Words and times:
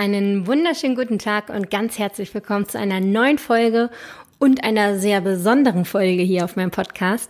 Einen 0.00 0.46
wunderschönen 0.46 0.96
guten 0.96 1.18
Tag 1.18 1.50
und 1.50 1.70
ganz 1.70 1.98
herzlich 1.98 2.32
willkommen 2.32 2.66
zu 2.66 2.78
einer 2.78 3.00
neuen 3.00 3.36
Folge 3.36 3.90
und 4.38 4.64
einer 4.64 4.98
sehr 4.98 5.20
besonderen 5.20 5.84
Folge 5.84 6.22
hier 6.22 6.46
auf 6.46 6.56
meinem 6.56 6.70
Podcast. 6.70 7.28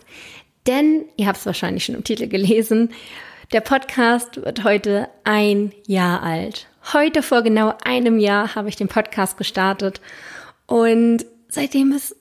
Denn, 0.68 1.04
ihr 1.16 1.26
habt 1.26 1.38
es 1.38 1.46
wahrscheinlich 1.46 1.84
schon 1.84 1.96
im 1.96 2.04
Titel 2.04 2.28
gelesen, 2.28 2.92
der 3.52 3.60
Podcast 3.60 4.36
wird 4.44 4.62
heute 4.62 5.08
ein 5.24 5.72
Jahr 5.88 6.22
alt. 6.22 6.68
Heute 6.92 7.24
vor 7.24 7.42
genau 7.42 7.74
einem 7.82 8.20
Jahr 8.20 8.54
habe 8.54 8.68
ich 8.68 8.76
den 8.76 8.86
Podcast 8.86 9.36
gestartet 9.36 10.00
und 10.66 11.26
seitdem 11.48 11.90
ist 11.90 12.14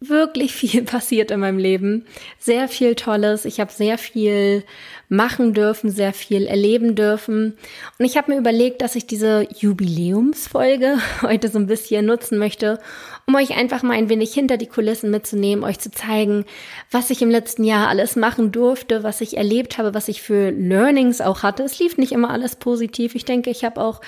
wirklich 0.00 0.54
viel 0.54 0.82
passiert 0.82 1.30
in 1.30 1.40
meinem 1.40 1.58
Leben. 1.58 2.06
Sehr 2.38 2.68
viel 2.68 2.94
Tolles. 2.94 3.44
Ich 3.44 3.60
habe 3.60 3.72
sehr 3.72 3.98
viel 3.98 4.64
machen 5.08 5.54
dürfen, 5.54 5.90
sehr 5.90 6.12
viel 6.12 6.46
erleben 6.46 6.94
dürfen. 6.94 7.56
Und 7.98 8.04
ich 8.04 8.16
habe 8.16 8.32
mir 8.32 8.38
überlegt, 8.38 8.82
dass 8.82 8.94
ich 8.94 9.06
diese 9.06 9.48
Jubiläumsfolge 9.58 10.98
heute 11.22 11.48
so 11.48 11.58
ein 11.58 11.66
bisschen 11.66 12.06
nutzen 12.06 12.38
möchte, 12.38 12.78
um 13.26 13.34
euch 13.34 13.56
einfach 13.56 13.82
mal 13.82 13.94
ein 13.94 14.10
wenig 14.10 14.34
hinter 14.34 14.56
die 14.56 14.66
Kulissen 14.66 15.10
mitzunehmen, 15.10 15.64
euch 15.64 15.78
zu 15.78 15.90
zeigen, 15.90 16.44
was 16.90 17.10
ich 17.10 17.22
im 17.22 17.30
letzten 17.30 17.64
Jahr 17.64 17.88
alles 17.88 18.16
machen 18.16 18.52
durfte, 18.52 19.02
was 19.02 19.20
ich 19.20 19.36
erlebt 19.36 19.78
habe, 19.78 19.94
was 19.94 20.08
ich 20.08 20.20
für 20.22 20.50
Learnings 20.50 21.20
auch 21.20 21.42
hatte. 21.42 21.62
Es 21.62 21.78
lief 21.78 21.96
nicht 21.96 22.12
immer 22.12 22.30
alles 22.30 22.56
positiv. 22.56 23.14
Ich 23.14 23.24
denke, 23.24 23.50
ich 23.50 23.64
habe 23.64 23.80
auch 23.80 24.02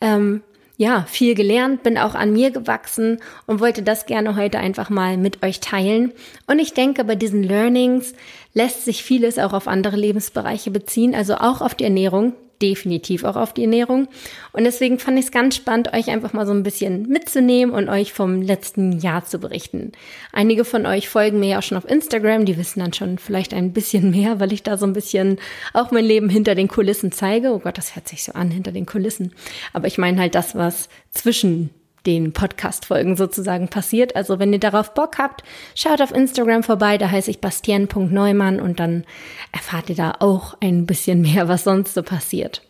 ähm, 0.00 0.42
ja, 0.80 1.04
viel 1.06 1.34
gelernt, 1.34 1.82
bin 1.82 1.98
auch 1.98 2.14
an 2.14 2.32
mir 2.32 2.50
gewachsen 2.50 3.18
und 3.44 3.60
wollte 3.60 3.82
das 3.82 4.06
gerne 4.06 4.34
heute 4.34 4.60
einfach 4.60 4.88
mal 4.88 5.18
mit 5.18 5.44
euch 5.44 5.60
teilen. 5.60 6.12
Und 6.46 6.58
ich 6.58 6.72
denke, 6.72 7.04
bei 7.04 7.16
diesen 7.16 7.42
Learnings 7.42 8.14
lässt 8.54 8.86
sich 8.86 9.04
vieles 9.04 9.38
auch 9.38 9.52
auf 9.52 9.68
andere 9.68 9.96
Lebensbereiche 9.96 10.70
beziehen, 10.70 11.14
also 11.14 11.34
auch 11.34 11.60
auf 11.60 11.74
die 11.74 11.84
Ernährung, 11.84 12.32
definitiv 12.60 13.24
auch 13.24 13.36
auf 13.36 13.52
die 13.52 13.62
Ernährung. 13.62 14.08
Und 14.52 14.64
deswegen 14.64 14.98
fand 14.98 15.18
ich 15.18 15.26
es 15.26 15.30
ganz 15.30 15.56
spannend, 15.56 15.92
euch 15.92 16.10
einfach 16.10 16.32
mal 16.32 16.46
so 16.46 16.52
ein 16.52 16.62
bisschen 16.62 17.08
mitzunehmen 17.08 17.74
und 17.74 17.88
euch 17.88 18.12
vom 18.12 18.42
letzten 18.42 18.98
Jahr 18.98 19.24
zu 19.24 19.38
berichten. 19.38 19.92
Einige 20.32 20.64
von 20.64 20.86
euch 20.86 21.08
folgen 21.08 21.40
mir 21.40 21.50
ja 21.50 21.58
auch 21.58 21.62
schon 21.62 21.78
auf 21.78 21.88
Instagram, 21.88 22.44
die 22.44 22.56
wissen 22.56 22.80
dann 22.80 22.92
schon 22.92 23.18
vielleicht 23.18 23.54
ein 23.54 23.72
bisschen 23.72 24.10
mehr, 24.10 24.40
weil 24.40 24.52
ich 24.52 24.62
da 24.62 24.76
so 24.76 24.86
ein 24.86 24.92
bisschen 24.92 25.38
auch 25.72 25.90
mein 25.90 26.04
Leben 26.04 26.28
hinter 26.28 26.54
den 26.54 26.68
Kulissen 26.68 27.12
zeige. 27.12 27.52
Oh 27.52 27.58
Gott, 27.58 27.78
das 27.78 27.96
hört 27.96 28.08
sich 28.08 28.24
so 28.24 28.32
an, 28.32 28.50
hinter 28.50 28.72
den 28.72 28.86
Kulissen. 28.86 29.32
Aber 29.72 29.86
ich 29.86 29.98
meine 29.98 30.20
halt 30.20 30.34
das, 30.34 30.54
was 30.54 30.88
zwischen 31.10 31.70
den 32.06 32.32
Podcast-Folgen 32.32 33.16
sozusagen 33.16 33.68
passiert. 33.68 34.16
Also 34.16 34.38
wenn 34.38 34.52
ihr 34.52 34.58
darauf 34.60 34.94
Bock 34.94 35.18
habt, 35.18 35.42
schaut 35.74 36.00
auf 36.00 36.12
Instagram 36.12 36.62
vorbei, 36.62 36.98
da 36.98 37.10
heiße 37.10 37.30
ich 37.30 37.40
bastien.neumann 37.40 38.60
und 38.60 38.80
dann 38.80 39.04
erfahrt 39.52 39.90
ihr 39.90 39.96
da 39.96 40.14
auch 40.20 40.56
ein 40.60 40.86
bisschen 40.86 41.20
mehr, 41.22 41.48
was 41.48 41.64
sonst 41.64 41.94
so 41.94 42.02
passiert. 42.02 42.62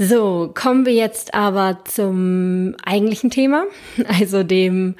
So, 0.00 0.52
kommen 0.54 0.86
wir 0.86 0.94
jetzt 0.94 1.34
aber 1.34 1.80
zum 1.84 2.76
eigentlichen 2.84 3.30
Thema, 3.30 3.64
also 4.20 4.44
dem, 4.44 4.94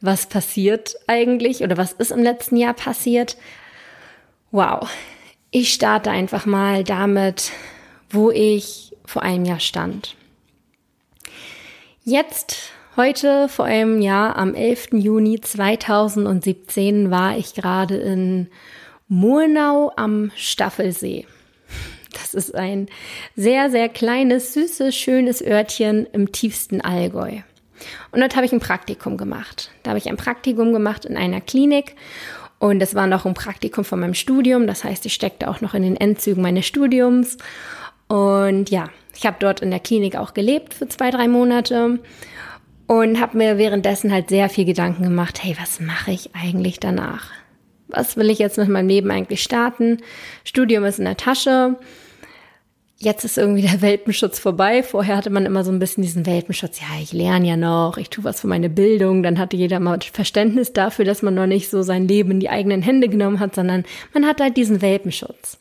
was 0.00 0.26
passiert 0.26 0.96
eigentlich 1.06 1.62
oder 1.62 1.76
was 1.76 1.92
ist 1.92 2.10
im 2.10 2.22
letzten 2.22 2.56
Jahr 2.56 2.74
passiert. 2.74 3.36
Wow, 4.50 4.90
ich 5.52 5.72
starte 5.72 6.10
einfach 6.10 6.44
mal 6.44 6.82
damit, 6.82 7.52
wo 8.10 8.30
ich 8.30 8.96
vor 9.04 9.22
einem 9.22 9.44
Jahr 9.44 9.60
stand. 9.60 10.16
Jetzt 12.04 12.72
Heute 12.94 13.48
vor 13.48 13.64
einem 13.64 14.02
Jahr, 14.02 14.36
am 14.36 14.54
11. 14.54 14.88
Juni 14.92 15.40
2017, 15.40 17.10
war 17.10 17.38
ich 17.38 17.54
gerade 17.54 17.96
in 17.96 18.48
Murnau 19.08 19.90
am 19.96 20.30
Staffelsee. 20.36 21.26
Das 22.12 22.34
ist 22.34 22.54
ein 22.54 22.88
sehr, 23.34 23.70
sehr 23.70 23.88
kleines, 23.88 24.52
süßes, 24.52 24.94
schönes 24.94 25.42
Örtchen 25.42 26.04
im 26.12 26.32
tiefsten 26.32 26.82
Allgäu. 26.82 27.38
Und 28.10 28.20
dort 28.20 28.36
habe 28.36 28.44
ich 28.44 28.52
ein 28.52 28.60
Praktikum 28.60 29.16
gemacht. 29.16 29.70
Da 29.84 29.92
habe 29.92 29.98
ich 29.98 30.10
ein 30.10 30.18
Praktikum 30.18 30.74
gemacht 30.74 31.06
in 31.06 31.16
einer 31.16 31.40
Klinik 31.40 31.96
und 32.58 32.78
das 32.78 32.94
war 32.94 33.06
noch 33.06 33.24
ein 33.24 33.32
Praktikum 33.32 33.86
von 33.86 34.00
meinem 34.00 34.12
Studium. 34.12 34.66
Das 34.66 34.84
heißt, 34.84 35.06
ich 35.06 35.14
steckte 35.14 35.48
auch 35.48 35.62
noch 35.62 35.72
in 35.72 35.82
den 35.82 35.96
Endzügen 35.96 36.42
meines 36.42 36.66
Studiums. 36.66 37.38
Und 38.08 38.68
ja, 38.68 38.90
ich 39.16 39.24
habe 39.24 39.38
dort 39.40 39.60
in 39.60 39.70
der 39.70 39.80
Klinik 39.80 40.14
auch 40.16 40.34
gelebt 40.34 40.74
für 40.74 40.86
zwei, 40.88 41.10
drei 41.10 41.26
Monate 41.26 41.98
und 42.86 43.20
habe 43.20 43.38
mir 43.38 43.58
währenddessen 43.58 44.12
halt 44.12 44.28
sehr 44.28 44.48
viel 44.48 44.64
Gedanken 44.64 45.02
gemacht, 45.02 45.42
hey, 45.42 45.56
was 45.58 45.80
mache 45.80 46.10
ich 46.10 46.34
eigentlich 46.34 46.80
danach? 46.80 47.30
Was 47.88 48.16
will 48.16 48.30
ich 48.30 48.38
jetzt 48.38 48.58
mit 48.58 48.68
meinem 48.68 48.88
Leben 48.88 49.10
eigentlich 49.10 49.42
starten? 49.42 49.98
Studium 50.44 50.84
ist 50.84 50.98
in 50.98 51.04
der 51.04 51.16
Tasche. 51.16 51.76
Jetzt 52.98 53.24
ist 53.24 53.36
irgendwie 53.36 53.62
der 53.62 53.80
Welpenschutz 53.82 54.38
vorbei. 54.38 54.82
Vorher 54.82 55.16
hatte 55.16 55.30
man 55.30 55.44
immer 55.44 55.64
so 55.64 55.70
ein 55.70 55.78
bisschen 55.78 56.02
diesen 56.02 56.24
Welpenschutz. 56.24 56.80
Ja, 56.80 57.00
ich 57.02 57.12
lerne 57.12 57.48
ja 57.48 57.56
noch, 57.56 57.98
ich 57.98 58.10
tue 58.10 58.24
was 58.24 58.40
für 58.40 58.46
meine 58.46 58.70
Bildung. 58.70 59.22
Dann 59.22 59.38
hatte 59.38 59.56
jeder 59.56 59.80
mal 59.80 59.98
Verständnis 60.00 60.72
dafür, 60.72 61.04
dass 61.04 61.22
man 61.22 61.34
noch 61.34 61.46
nicht 61.46 61.68
so 61.68 61.82
sein 61.82 62.08
Leben 62.08 62.32
in 62.32 62.40
die 62.40 62.50
eigenen 62.50 62.82
Hände 62.82 63.08
genommen 63.08 63.40
hat, 63.40 63.54
sondern 63.54 63.84
man 64.14 64.26
hat 64.26 64.40
halt 64.40 64.56
diesen 64.56 64.80
Welpenschutz. 64.80 65.58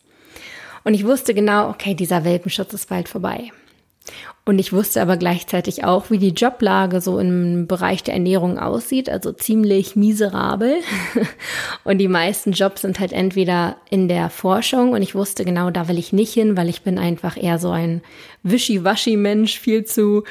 Und 0.84 0.94
ich 0.94 1.06
wusste 1.06 1.34
genau, 1.34 1.70
okay, 1.70 1.94
dieser 1.94 2.24
Welpenschutz 2.24 2.74
ist 2.74 2.90
bald 2.90 3.10
vorbei. 3.10 3.52
Und 4.44 4.58
ich 4.58 4.74
wusste 4.74 5.02
aber 5.02 5.18
gleichzeitig 5.18 5.84
auch, 5.84 6.10
wie 6.10 6.18
die 6.18 6.30
Joblage 6.30 7.00
so 7.00 7.20
im 7.20 7.68
Bereich 7.68 8.04
der 8.04 8.16
Ernährung 8.16 8.58
aussieht, 8.58 9.08
also 9.08 9.32
ziemlich 9.32 9.96
miserabel. 9.96 10.78
Und 11.84 12.00
die 12.00 12.08
meisten 12.08 12.52
Jobs 12.52 12.82
sind 12.82 13.00
halt 13.00 13.14
entweder 13.14 13.78
in 13.92 14.08
der 14.08 14.30
Forschung 14.30 14.94
und 14.94 15.02
ich 15.02 15.16
wusste 15.16 15.46
genau, 15.46 15.70
da 15.70 15.88
will 15.88 15.98
ich 15.98 16.14
nicht 16.14 16.34
hin, 16.34 16.58
weil 16.58 16.70
ich 16.70 16.82
bin 16.82 16.98
einfach 16.98 17.42
eher 17.42 17.60
so 17.60 17.70
ein 17.70 18.02
wischiwaschi-Mensch, 18.44 19.60
viel 19.60 19.86
zu 19.86 20.24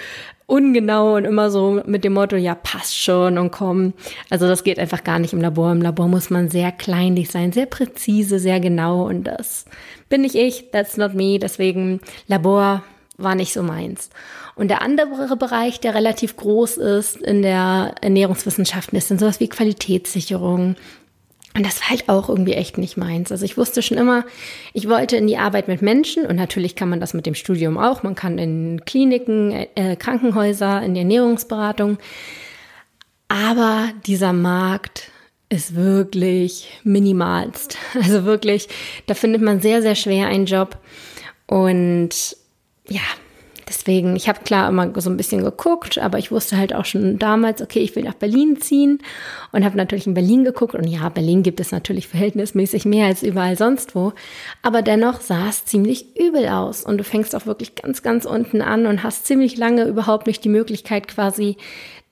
ungenau 0.46 1.14
und 1.14 1.24
immer 1.24 1.50
so 1.50 1.80
mit 1.86 2.02
dem 2.02 2.14
Motto, 2.14 2.34
ja, 2.34 2.56
passt 2.56 2.98
schon 2.98 3.38
und 3.38 3.52
komm. 3.52 3.94
Also 4.30 4.48
das 4.48 4.64
geht 4.64 4.80
einfach 4.80 5.04
gar 5.04 5.20
nicht 5.20 5.32
im 5.32 5.40
Labor. 5.40 5.70
Im 5.70 5.80
Labor 5.80 6.08
muss 6.08 6.28
man 6.28 6.50
sehr 6.50 6.72
kleinlich 6.72 7.30
sein, 7.30 7.52
sehr 7.52 7.66
präzise, 7.66 8.40
sehr 8.40 8.58
genau 8.58 9.06
und 9.08 9.24
das 9.24 9.64
bin 10.08 10.22
nicht 10.22 10.34
ich, 10.34 10.70
that's 10.72 10.96
not 10.96 11.14
me. 11.14 11.38
Deswegen 11.38 12.00
Labor 12.26 12.82
war 13.22 13.34
nicht 13.34 13.52
so 13.52 13.62
meins. 13.62 14.10
Und 14.54 14.68
der 14.68 14.82
andere 14.82 15.36
Bereich, 15.36 15.80
der 15.80 15.94
relativ 15.94 16.36
groß 16.36 16.76
ist 16.76 17.16
in 17.16 17.42
der 17.42 17.94
Ernährungswissenschaften, 18.00 18.98
ist 18.98 19.10
dann 19.10 19.18
sowas 19.18 19.40
wie 19.40 19.48
Qualitätssicherung. 19.48 20.76
Und 21.54 21.66
das 21.66 21.80
war 21.80 21.90
halt 21.90 22.08
auch 22.08 22.28
irgendwie 22.28 22.52
echt 22.52 22.78
nicht 22.78 22.96
meins. 22.96 23.32
Also 23.32 23.44
ich 23.44 23.56
wusste 23.56 23.82
schon 23.82 23.98
immer, 23.98 24.24
ich 24.72 24.88
wollte 24.88 25.16
in 25.16 25.26
die 25.26 25.38
Arbeit 25.38 25.66
mit 25.66 25.82
Menschen 25.82 26.26
und 26.26 26.36
natürlich 26.36 26.76
kann 26.76 26.88
man 26.88 27.00
das 27.00 27.12
mit 27.12 27.26
dem 27.26 27.34
Studium 27.34 27.76
auch. 27.76 28.02
Man 28.02 28.14
kann 28.14 28.38
in 28.38 28.84
Kliniken, 28.84 29.50
äh, 29.74 29.96
Krankenhäuser, 29.96 30.82
in 30.82 30.94
die 30.94 31.00
Ernährungsberatung. 31.00 31.98
Aber 33.28 33.88
dieser 34.06 34.32
Markt 34.32 35.10
ist 35.48 35.74
wirklich 35.74 36.80
minimalst. 36.84 37.76
Also 37.94 38.24
wirklich, 38.24 38.68
da 39.06 39.14
findet 39.14 39.42
man 39.42 39.60
sehr, 39.60 39.82
sehr 39.82 39.96
schwer 39.96 40.28
einen 40.28 40.46
Job. 40.46 40.78
Und 41.46 42.36
ja, 42.90 43.00
deswegen, 43.68 44.16
ich 44.16 44.28
habe 44.28 44.40
klar 44.44 44.68
immer 44.68 44.92
so 45.00 45.08
ein 45.08 45.16
bisschen 45.16 45.42
geguckt, 45.42 45.98
aber 45.98 46.18
ich 46.18 46.30
wusste 46.30 46.56
halt 46.56 46.74
auch 46.74 46.84
schon 46.84 47.18
damals, 47.18 47.62
okay, 47.62 47.78
ich 47.78 47.94
will 47.94 48.02
nach 48.02 48.14
Berlin 48.14 48.60
ziehen 48.60 48.98
und 49.52 49.64
habe 49.64 49.76
natürlich 49.76 50.06
in 50.06 50.14
Berlin 50.14 50.44
geguckt 50.44 50.74
und 50.74 50.86
ja, 50.86 51.08
Berlin 51.08 51.42
gibt 51.42 51.60
es 51.60 51.70
natürlich 51.70 52.08
verhältnismäßig 52.08 52.84
mehr 52.84 53.06
als 53.06 53.22
überall 53.22 53.56
sonst 53.56 53.94
wo, 53.94 54.12
aber 54.62 54.82
dennoch 54.82 55.20
sah 55.20 55.48
es 55.48 55.64
ziemlich 55.64 56.18
übel 56.18 56.48
aus 56.48 56.84
und 56.84 56.98
du 56.98 57.04
fängst 57.04 57.34
auch 57.34 57.46
wirklich 57.46 57.76
ganz, 57.76 58.02
ganz 58.02 58.24
unten 58.24 58.60
an 58.60 58.86
und 58.86 59.02
hast 59.04 59.26
ziemlich 59.26 59.56
lange 59.56 59.84
überhaupt 59.84 60.26
nicht 60.26 60.44
die 60.44 60.48
Möglichkeit 60.48 61.06
quasi 61.06 61.56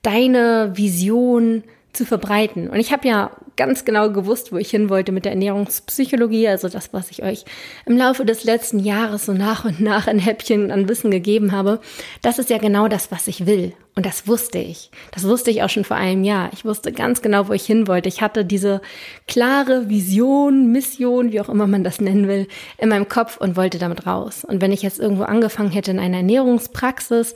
deine 0.01 0.71
Vision 0.75 1.63
zu 1.93 2.05
verbreiten. 2.05 2.69
Und 2.69 2.79
ich 2.79 2.91
habe 2.91 3.07
ja 3.07 3.31
ganz 3.55 3.83
genau 3.83 4.09
gewusst, 4.11 4.51
wo 4.51 4.57
ich 4.57 4.69
hin 4.69 4.89
wollte 4.89 5.11
mit 5.11 5.25
der 5.25 5.33
Ernährungspsychologie, 5.33 6.47
also 6.47 6.69
das, 6.69 6.93
was 6.93 7.11
ich 7.11 7.23
euch 7.23 7.43
im 7.85 7.97
Laufe 7.97 8.23
des 8.23 8.43
letzten 8.43 8.79
Jahres 8.79 9.25
so 9.25 9.33
nach 9.33 9.65
und 9.65 9.81
nach 9.81 10.07
ein 10.07 10.19
Häppchen 10.19 10.71
an 10.71 10.87
Wissen 10.87 11.11
gegeben 11.11 11.51
habe. 11.51 11.81
Das 12.21 12.39
ist 12.39 12.49
ja 12.49 12.57
genau 12.57 12.87
das, 12.87 13.11
was 13.11 13.27
ich 13.27 13.45
will. 13.45 13.73
Und 13.95 14.05
das 14.05 14.27
wusste 14.27 14.59
ich. 14.59 14.91
Das 15.11 15.25
wusste 15.25 15.51
ich 15.51 15.61
auch 15.61 15.69
schon 15.69 15.83
vor 15.83 15.97
einem 15.97 16.23
Jahr. 16.23 16.51
Ich 16.53 16.63
wusste 16.63 16.93
ganz 16.93 17.21
genau, 17.21 17.49
wo 17.49 17.53
ich 17.53 17.65
hin 17.65 17.85
wollte. 17.87 18.07
Ich 18.07 18.21
hatte 18.21 18.45
diese 18.45 18.81
klare 19.27 19.89
Vision, 19.89 20.71
Mission, 20.71 21.33
wie 21.33 21.41
auch 21.41 21.49
immer 21.49 21.67
man 21.67 21.83
das 21.83 21.99
nennen 21.99 22.29
will, 22.29 22.47
in 22.77 22.87
meinem 22.87 23.09
Kopf 23.09 23.35
und 23.35 23.57
wollte 23.57 23.77
damit 23.77 24.05
raus. 24.07 24.45
Und 24.45 24.61
wenn 24.61 24.71
ich 24.71 24.83
jetzt 24.83 24.99
irgendwo 24.99 25.23
angefangen 25.23 25.71
hätte 25.71 25.91
in 25.91 25.99
einer 25.99 26.17
Ernährungspraxis, 26.17 27.33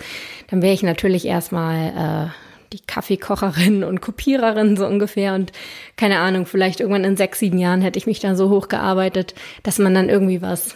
dann 0.49 0.61
wäre 0.61 0.73
ich 0.73 0.83
natürlich 0.83 1.25
erstmal 1.25 2.29
äh, 2.31 2.42
die 2.73 2.81
Kaffeekocherin 2.81 3.83
und 3.83 4.01
Kopiererin 4.01 4.75
so 4.75 4.85
ungefähr. 4.85 5.35
Und 5.35 5.51
keine 5.95 6.19
Ahnung, 6.19 6.45
vielleicht 6.45 6.79
irgendwann 6.79 7.03
in 7.03 7.17
sechs, 7.17 7.39
sieben 7.39 7.57
Jahren 7.57 7.81
hätte 7.81 7.99
ich 7.99 8.07
mich 8.07 8.19
da 8.19 8.35
so 8.35 8.49
hochgearbeitet, 8.49 9.35
dass 9.61 9.79
man 9.79 9.93
dann 9.93 10.09
irgendwie 10.09 10.41
was 10.41 10.75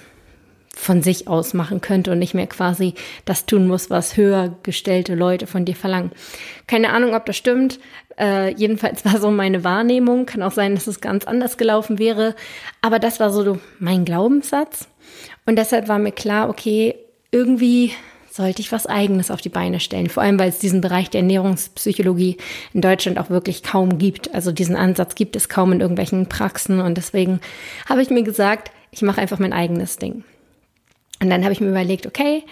von 0.77 1.01
sich 1.01 1.27
aus 1.27 1.53
machen 1.53 1.81
könnte 1.81 2.11
und 2.11 2.19
nicht 2.19 2.35
mehr 2.35 2.47
quasi 2.47 2.93
das 3.25 3.47
tun 3.47 3.67
muss, 3.67 3.89
was 3.89 4.15
höher 4.15 4.55
gestellte 4.61 5.15
Leute 5.15 5.47
von 5.47 5.65
dir 5.65 5.75
verlangen. 5.75 6.11
Keine 6.67 6.91
Ahnung, 6.91 7.15
ob 7.15 7.25
das 7.25 7.35
stimmt. 7.35 7.79
Äh, 8.19 8.53
jedenfalls 8.53 9.03
war 9.03 9.19
so 9.19 9.31
meine 9.31 9.63
Wahrnehmung. 9.63 10.25
Kann 10.27 10.43
auch 10.43 10.51
sein, 10.51 10.75
dass 10.75 10.87
es 10.87 11.01
ganz 11.01 11.25
anders 11.25 11.57
gelaufen 11.57 11.97
wäre. 11.97 12.35
Aber 12.81 12.99
das 12.99 13.19
war 13.19 13.31
so 13.31 13.59
mein 13.79 14.05
Glaubenssatz. 14.05 14.87
Und 15.45 15.57
deshalb 15.57 15.87
war 15.87 15.97
mir 15.97 16.11
klar, 16.11 16.49
okay, 16.49 16.95
irgendwie 17.31 17.93
sollte 18.37 18.61
ich 18.61 18.71
was 18.71 18.85
eigenes 18.85 19.29
auf 19.31 19.41
die 19.41 19.49
Beine 19.49 19.79
stellen. 19.79 20.09
Vor 20.09 20.23
allem, 20.23 20.39
weil 20.39 20.49
es 20.49 20.59
diesen 20.59 20.79
Bereich 20.79 21.09
der 21.09 21.21
Ernährungspsychologie 21.21 22.37
in 22.73 22.81
Deutschland 22.81 23.19
auch 23.19 23.29
wirklich 23.29 23.63
kaum 23.63 23.97
gibt. 23.97 24.33
Also 24.33 24.51
diesen 24.51 24.75
Ansatz 24.75 25.15
gibt 25.15 25.35
es 25.35 25.49
kaum 25.49 25.73
in 25.73 25.81
irgendwelchen 25.81 26.27
Praxen. 26.27 26.79
Und 26.79 26.97
deswegen 26.97 27.41
habe 27.89 28.01
ich 28.01 28.09
mir 28.09 28.23
gesagt, 28.23 28.71
ich 28.91 29.01
mache 29.01 29.19
einfach 29.19 29.39
mein 29.39 29.53
eigenes 29.53 29.97
Ding. 29.97 30.23
Und 31.21 31.29
dann 31.29 31.43
habe 31.43 31.51
ich 31.51 31.59
mir 31.59 31.69
überlegt, 31.69 32.05
okay, 32.05 32.43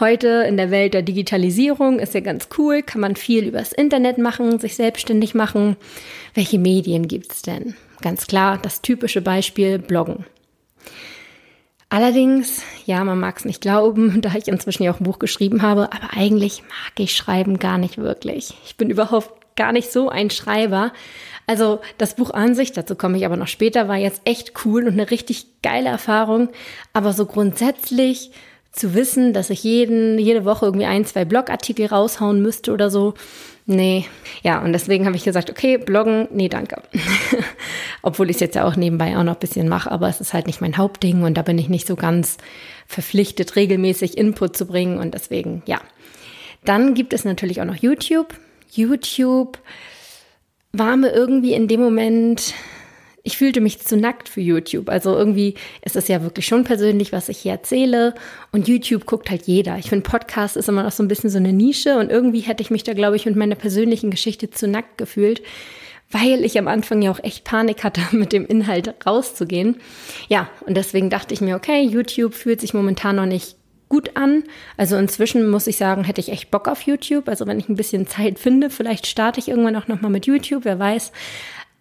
heute 0.00 0.44
in 0.46 0.56
der 0.56 0.70
Welt 0.70 0.92
der 0.92 1.02
Digitalisierung 1.02 2.00
ist 2.00 2.14
ja 2.14 2.20
ganz 2.20 2.48
cool, 2.58 2.82
kann 2.82 3.00
man 3.00 3.16
viel 3.16 3.44
übers 3.44 3.72
Internet 3.72 4.18
machen, 4.18 4.58
sich 4.58 4.74
selbstständig 4.74 5.34
machen. 5.34 5.76
Welche 6.34 6.58
Medien 6.58 7.08
gibt's 7.08 7.42
denn? 7.42 7.74
Ganz 8.00 8.26
klar, 8.26 8.58
das 8.60 8.82
typische 8.82 9.22
Beispiel 9.22 9.78
Bloggen. 9.78 10.24
Allerdings, 11.90 12.62
ja, 12.84 13.02
man 13.02 13.18
mag 13.18 13.38
es 13.38 13.44
nicht 13.44 13.60
glauben, 13.62 14.20
da 14.22 14.34
ich 14.34 14.48
inzwischen 14.48 14.82
ja 14.82 14.92
auch 14.92 15.00
ein 15.00 15.04
Buch 15.04 15.18
geschrieben 15.18 15.62
habe, 15.62 15.92
aber 15.92 16.10
eigentlich 16.16 16.62
mag 16.62 16.92
ich 16.98 17.14
Schreiben 17.14 17.58
gar 17.58 17.78
nicht 17.78 17.98
wirklich. 17.98 18.54
Ich 18.66 18.76
bin 18.76 18.90
überhaupt 18.90 19.56
gar 19.56 19.72
nicht 19.72 19.90
so 19.90 20.08
ein 20.08 20.30
Schreiber. 20.30 20.92
Also 21.46 21.80
das 21.96 22.14
Buch 22.14 22.30
an 22.30 22.54
sich, 22.54 22.72
dazu 22.72 22.94
komme 22.94 23.16
ich 23.16 23.24
aber 23.24 23.36
noch 23.36 23.48
später, 23.48 23.88
war 23.88 23.96
jetzt 23.96 24.20
echt 24.24 24.52
cool 24.64 24.86
und 24.86 24.92
eine 24.92 25.10
richtig 25.10 25.62
geile 25.62 25.88
Erfahrung. 25.88 26.50
Aber 26.92 27.12
so 27.12 27.24
grundsätzlich 27.24 28.30
zu 28.70 28.94
wissen, 28.94 29.32
dass 29.32 29.50
ich 29.50 29.64
jeden, 29.64 30.18
jede 30.18 30.44
Woche 30.44 30.66
irgendwie 30.66 30.86
ein, 30.86 31.06
zwei 31.06 31.24
Blogartikel 31.24 31.86
raushauen 31.86 32.42
müsste 32.42 32.72
oder 32.72 32.90
so, 32.90 33.14
nee. 33.68 34.06
Ja, 34.42 34.60
und 34.60 34.72
deswegen 34.72 35.06
habe 35.06 35.16
ich 35.16 35.24
gesagt, 35.24 35.50
okay, 35.50 35.78
bloggen, 35.78 36.28
nee, 36.32 36.48
danke. 36.48 36.82
Obwohl 38.02 38.30
ich 38.30 38.36
es 38.36 38.40
jetzt 38.40 38.56
ja 38.56 38.64
auch 38.64 38.76
nebenbei 38.76 39.16
auch 39.16 39.22
noch 39.22 39.34
ein 39.34 39.40
bisschen 39.40 39.68
mache, 39.68 39.90
aber 39.90 40.08
es 40.08 40.20
ist 40.20 40.34
halt 40.34 40.46
nicht 40.46 40.60
mein 40.60 40.76
Hauptding 40.76 41.22
und 41.22 41.34
da 41.34 41.42
bin 41.42 41.58
ich 41.58 41.68
nicht 41.68 41.86
so 41.86 41.94
ganz 41.96 42.38
verpflichtet, 42.86 43.56
regelmäßig 43.56 44.18
Input 44.18 44.56
zu 44.56 44.66
bringen 44.66 44.98
und 44.98 45.14
deswegen, 45.14 45.62
ja. 45.66 45.80
Dann 46.64 46.94
gibt 46.94 47.12
es 47.12 47.24
natürlich 47.24 47.60
auch 47.60 47.66
noch 47.66 47.76
YouTube. 47.76 48.34
YouTube 48.70 49.58
war 50.72 50.96
mir 50.96 51.12
irgendwie 51.12 51.52
in 51.52 51.68
dem 51.68 51.80
Moment, 51.80 52.54
ich 53.28 53.36
fühlte 53.36 53.60
mich 53.60 53.78
zu 53.78 53.98
nackt 53.98 54.26
für 54.26 54.40
YouTube. 54.40 54.88
Also 54.88 55.14
irgendwie 55.14 55.52
ist 55.82 55.96
es 55.96 56.08
ja 56.08 56.22
wirklich 56.22 56.46
schon 56.46 56.64
persönlich, 56.64 57.12
was 57.12 57.28
ich 57.28 57.36
hier 57.36 57.52
erzähle. 57.52 58.14
Und 58.52 58.68
YouTube 58.68 59.04
guckt 59.04 59.28
halt 59.28 59.42
jeder. 59.42 59.76
Ich 59.76 59.90
finde, 59.90 60.08
Podcast 60.08 60.56
ist 60.56 60.66
immer 60.66 60.82
noch 60.82 60.92
so 60.92 61.02
ein 61.02 61.08
bisschen 61.08 61.28
so 61.28 61.36
eine 61.36 61.52
Nische. 61.52 61.98
Und 61.98 62.10
irgendwie 62.10 62.40
hätte 62.40 62.62
ich 62.62 62.70
mich 62.70 62.84
da, 62.84 62.94
glaube 62.94 63.16
ich, 63.16 63.26
mit 63.26 63.36
meiner 63.36 63.54
persönlichen 63.54 64.10
Geschichte 64.10 64.48
zu 64.48 64.66
nackt 64.66 64.96
gefühlt, 64.96 65.42
weil 66.10 66.42
ich 66.42 66.58
am 66.58 66.68
Anfang 66.68 67.02
ja 67.02 67.10
auch 67.10 67.22
echt 67.22 67.44
Panik 67.44 67.84
hatte, 67.84 68.00
mit 68.16 68.32
dem 68.32 68.46
Inhalt 68.46 68.94
rauszugehen. 69.04 69.76
Ja, 70.28 70.48
und 70.64 70.78
deswegen 70.78 71.10
dachte 71.10 71.34
ich 71.34 71.42
mir, 71.42 71.56
okay, 71.56 71.82
YouTube 71.82 72.32
fühlt 72.32 72.62
sich 72.62 72.72
momentan 72.72 73.16
noch 73.16 73.26
nicht 73.26 73.58
gut 73.90 74.16
an. 74.16 74.44
Also 74.78 74.96
inzwischen 74.96 75.50
muss 75.50 75.66
ich 75.66 75.76
sagen, 75.76 76.04
hätte 76.04 76.22
ich 76.22 76.30
echt 76.30 76.50
Bock 76.50 76.66
auf 76.66 76.80
YouTube. 76.82 77.28
Also 77.28 77.46
wenn 77.46 77.60
ich 77.60 77.68
ein 77.68 77.76
bisschen 77.76 78.06
Zeit 78.06 78.38
finde, 78.38 78.70
vielleicht 78.70 79.06
starte 79.06 79.38
ich 79.38 79.48
irgendwann 79.48 79.76
auch 79.76 79.86
nochmal 79.88 80.10
mit 80.10 80.26
YouTube, 80.26 80.64
wer 80.64 80.78
weiß. 80.78 81.12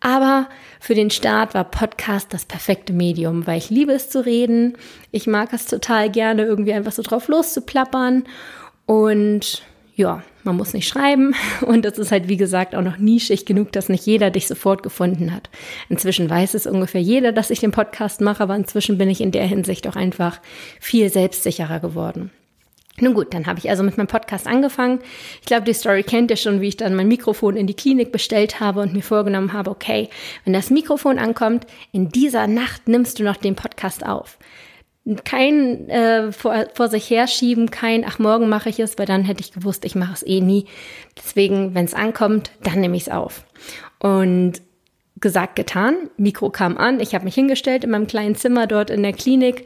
Aber 0.07 0.47
für 0.79 0.95
den 0.95 1.09
Start 1.09 1.53
war 1.53 1.65
Podcast 1.65 2.33
das 2.33 2.45
perfekte 2.45 2.93
Medium, 2.93 3.45
weil 3.45 3.57
ich 3.57 3.69
liebe 3.69 3.91
es 3.91 4.09
zu 4.09 4.25
reden. 4.25 4.77
Ich 5.11 5.27
mag 5.27 5.51
es 5.51 5.65
total 5.65 6.09
gerne, 6.09 6.43
irgendwie 6.43 6.71
einfach 6.71 6.93
so 6.93 7.01
drauf 7.01 7.27
loszuplappern. 7.27 8.23
Und 8.85 9.63
ja, 9.97 10.23
man 10.45 10.55
muss 10.55 10.73
nicht 10.73 10.87
schreiben 10.87 11.35
und 11.61 11.83
das 11.83 11.97
ist 11.97 12.13
halt, 12.13 12.29
wie 12.29 12.37
gesagt, 12.37 12.73
auch 12.73 12.83
noch 12.83 12.97
nischig 12.97 13.45
genug, 13.45 13.73
dass 13.73 13.89
nicht 13.89 14.05
jeder 14.05 14.31
dich 14.31 14.47
sofort 14.47 14.81
gefunden 14.81 15.33
hat. 15.33 15.49
Inzwischen 15.89 16.29
weiß 16.29 16.53
es 16.53 16.67
ungefähr 16.67 17.01
jeder, 17.01 17.33
dass 17.33 17.49
ich 17.49 17.59
den 17.59 17.71
Podcast 17.71 18.21
mache, 18.21 18.41
aber 18.41 18.55
inzwischen 18.55 18.97
bin 18.97 19.09
ich 19.09 19.19
in 19.19 19.33
der 19.33 19.45
Hinsicht 19.45 19.89
auch 19.89 19.97
einfach 19.97 20.39
viel 20.79 21.09
selbstsicherer 21.09 21.81
geworden. 21.81 22.31
Nun 22.99 23.13
gut, 23.13 23.33
dann 23.33 23.45
habe 23.45 23.59
ich 23.59 23.69
also 23.69 23.83
mit 23.83 23.97
meinem 23.97 24.07
Podcast 24.07 24.47
angefangen. 24.47 24.99
Ich 25.39 25.45
glaube, 25.45 25.65
die 25.65 25.73
Story 25.73 26.03
kennt 26.03 26.31
ihr 26.31 26.37
schon, 26.37 26.61
wie 26.61 26.69
ich 26.69 26.77
dann 26.77 26.95
mein 26.95 27.07
Mikrofon 27.07 27.55
in 27.55 27.67
die 27.67 27.75
Klinik 27.75 28.11
bestellt 28.11 28.59
habe 28.59 28.81
und 28.81 28.93
mir 28.93 29.03
vorgenommen 29.03 29.53
habe, 29.53 29.69
okay, 29.69 30.09
wenn 30.43 30.53
das 30.53 30.71
Mikrofon 30.71 31.19
ankommt, 31.19 31.67
in 31.91 32.09
dieser 32.09 32.47
Nacht 32.47 32.87
nimmst 32.87 33.19
du 33.19 33.23
noch 33.23 33.37
den 33.37 33.55
Podcast 33.55 34.05
auf 34.05 34.37
kein 35.23 35.89
äh, 35.89 36.31
vor, 36.31 36.65
vor 36.73 36.89
sich 36.89 37.09
herschieben, 37.09 37.71
kein, 37.71 38.03
ach, 38.05 38.19
morgen 38.19 38.49
mache 38.49 38.69
ich 38.69 38.79
es, 38.79 38.97
weil 38.97 39.05
dann 39.05 39.23
hätte 39.23 39.41
ich 39.41 39.53
gewusst, 39.53 39.85
ich 39.85 39.95
mache 39.95 40.13
es 40.13 40.25
eh 40.25 40.41
nie. 40.41 40.65
Deswegen, 41.17 41.73
wenn 41.73 41.85
es 41.85 41.93
ankommt, 41.93 42.51
dann 42.63 42.81
nehme 42.81 42.97
ich 42.97 43.03
es 43.03 43.09
auf. 43.09 43.43
Und 43.99 44.61
gesagt, 45.19 45.55
getan, 45.55 46.09
Mikro 46.17 46.49
kam 46.49 46.77
an, 46.77 46.99
ich 46.99 47.15
habe 47.15 47.25
mich 47.25 47.35
hingestellt 47.35 47.83
in 47.83 47.91
meinem 47.91 48.07
kleinen 48.07 48.35
Zimmer 48.35 48.67
dort 48.67 48.89
in 48.89 49.01
der 49.01 49.13
Klinik. 49.13 49.65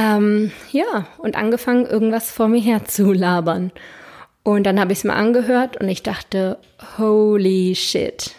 Ähm, 0.00 0.50
ja, 0.72 1.06
und 1.18 1.36
angefangen, 1.36 1.84
irgendwas 1.84 2.30
vor 2.30 2.48
mir 2.48 2.60
her 2.60 2.84
zu 2.86 3.12
labern. 3.12 3.70
Und 4.42 4.64
dann 4.64 4.80
habe 4.80 4.92
ich 4.92 4.98
es 4.98 5.04
mir 5.04 5.12
angehört 5.12 5.78
und 5.78 5.88
ich 5.88 6.02
dachte, 6.02 6.58
holy 6.96 7.74
shit 7.74 8.34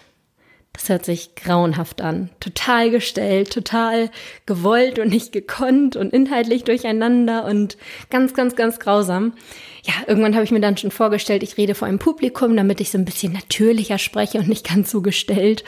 das 0.73 0.87
hört 0.87 1.05
sich 1.05 1.35
grauenhaft 1.35 2.01
an. 2.01 2.29
Total 2.39 2.89
gestellt, 2.89 3.51
total 3.51 4.09
gewollt 4.45 4.99
und 4.99 5.09
nicht 5.09 5.31
gekonnt 5.31 5.95
und 5.95 6.13
inhaltlich 6.13 6.63
durcheinander 6.63 7.45
und 7.45 7.77
ganz, 8.09 8.33
ganz, 8.33 8.55
ganz 8.55 8.79
grausam. 8.79 9.33
Ja, 9.83 9.93
irgendwann 10.05 10.35
habe 10.35 10.43
ich 10.43 10.51
mir 10.51 10.59
dann 10.59 10.77
schon 10.77 10.91
vorgestellt, 10.91 11.41
ich 11.41 11.57
rede 11.57 11.73
vor 11.73 11.87
einem 11.87 11.97
Publikum, 11.97 12.55
damit 12.55 12.79
ich 12.81 12.91
so 12.91 12.99
ein 12.99 13.05
bisschen 13.05 13.33
natürlicher 13.33 13.97
spreche 13.97 14.37
und 14.37 14.47
nicht 14.47 14.67
ganz 14.69 14.91
so 14.91 15.01
gestellt. 15.01 15.63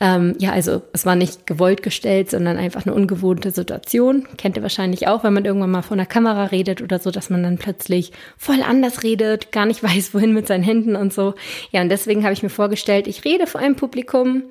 Ähm, 0.00 0.34
ja, 0.38 0.52
also 0.52 0.80
es 0.94 1.04
war 1.04 1.16
nicht 1.16 1.46
gewollt 1.46 1.82
gestellt, 1.82 2.30
sondern 2.30 2.56
einfach 2.56 2.86
eine 2.86 2.94
ungewohnte 2.94 3.50
Situation. 3.50 4.26
Kennt 4.38 4.56
ihr 4.56 4.62
wahrscheinlich 4.62 5.06
auch, 5.06 5.22
wenn 5.22 5.34
man 5.34 5.44
irgendwann 5.44 5.70
mal 5.70 5.82
vor 5.82 5.96
einer 5.96 6.06
Kamera 6.06 6.44
redet 6.44 6.80
oder 6.80 6.98
so, 6.98 7.10
dass 7.10 7.28
man 7.28 7.42
dann 7.42 7.58
plötzlich 7.58 8.12
voll 8.38 8.62
anders 8.62 9.02
redet, 9.02 9.52
gar 9.52 9.66
nicht 9.66 9.82
weiß, 9.82 10.14
wohin 10.14 10.32
mit 10.32 10.46
seinen 10.46 10.64
Händen 10.64 10.96
und 10.96 11.12
so. 11.12 11.34
Ja, 11.72 11.82
und 11.82 11.90
deswegen 11.90 12.24
habe 12.24 12.32
ich 12.32 12.42
mir 12.42 12.50
vorgestellt, 12.50 13.06
ich 13.06 13.24
rede 13.24 13.46
vor 13.46 13.60
einem 13.60 13.76
Publikum 13.76 14.44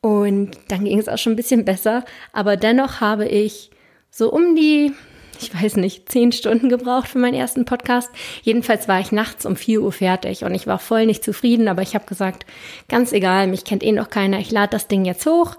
und 0.00 0.50
dann 0.68 0.84
ging 0.84 0.98
es 0.98 1.08
auch 1.08 1.18
schon 1.18 1.34
ein 1.34 1.36
bisschen 1.36 1.64
besser. 1.64 2.04
Aber 2.32 2.56
dennoch 2.56 3.00
habe 3.00 3.26
ich 3.26 3.70
so 4.10 4.32
um 4.32 4.56
die, 4.56 4.92
ich 5.40 5.54
weiß 5.54 5.76
nicht, 5.76 6.10
zehn 6.10 6.32
Stunden 6.32 6.68
gebraucht 6.68 7.08
für 7.08 7.18
meinen 7.18 7.34
ersten 7.34 7.64
Podcast. 7.64 8.10
Jedenfalls 8.42 8.88
war 8.88 9.00
ich 9.00 9.12
nachts 9.12 9.46
um 9.46 9.56
vier 9.56 9.82
Uhr 9.82 9.92
fertig 9.92 10.44
und 10.44 10.54
ich 10.54 10.66
war 10.66 10.78
voll 10.78 11.06
nicht 11.06 11.24
zufrieden, 11.24 11.68
aber 11.68 11.82
ich 11.82 11.94
habe 11.94 12.06
gesagt, 12.06 12.46
ganz 12.88 13.12
egal, 13.12 13.46
mich 13.46 13.64
kennt 13.64 13.82
eh 13.82 13.92
noch 13.92 14.10
keiner, 14.10 14.38
ich 14.38 14.50
lade 14.50 14.70
das 14.70 14.88
Ding 14.88 15.04
jetzt 15.04 15.26
hoch 15.26 15.56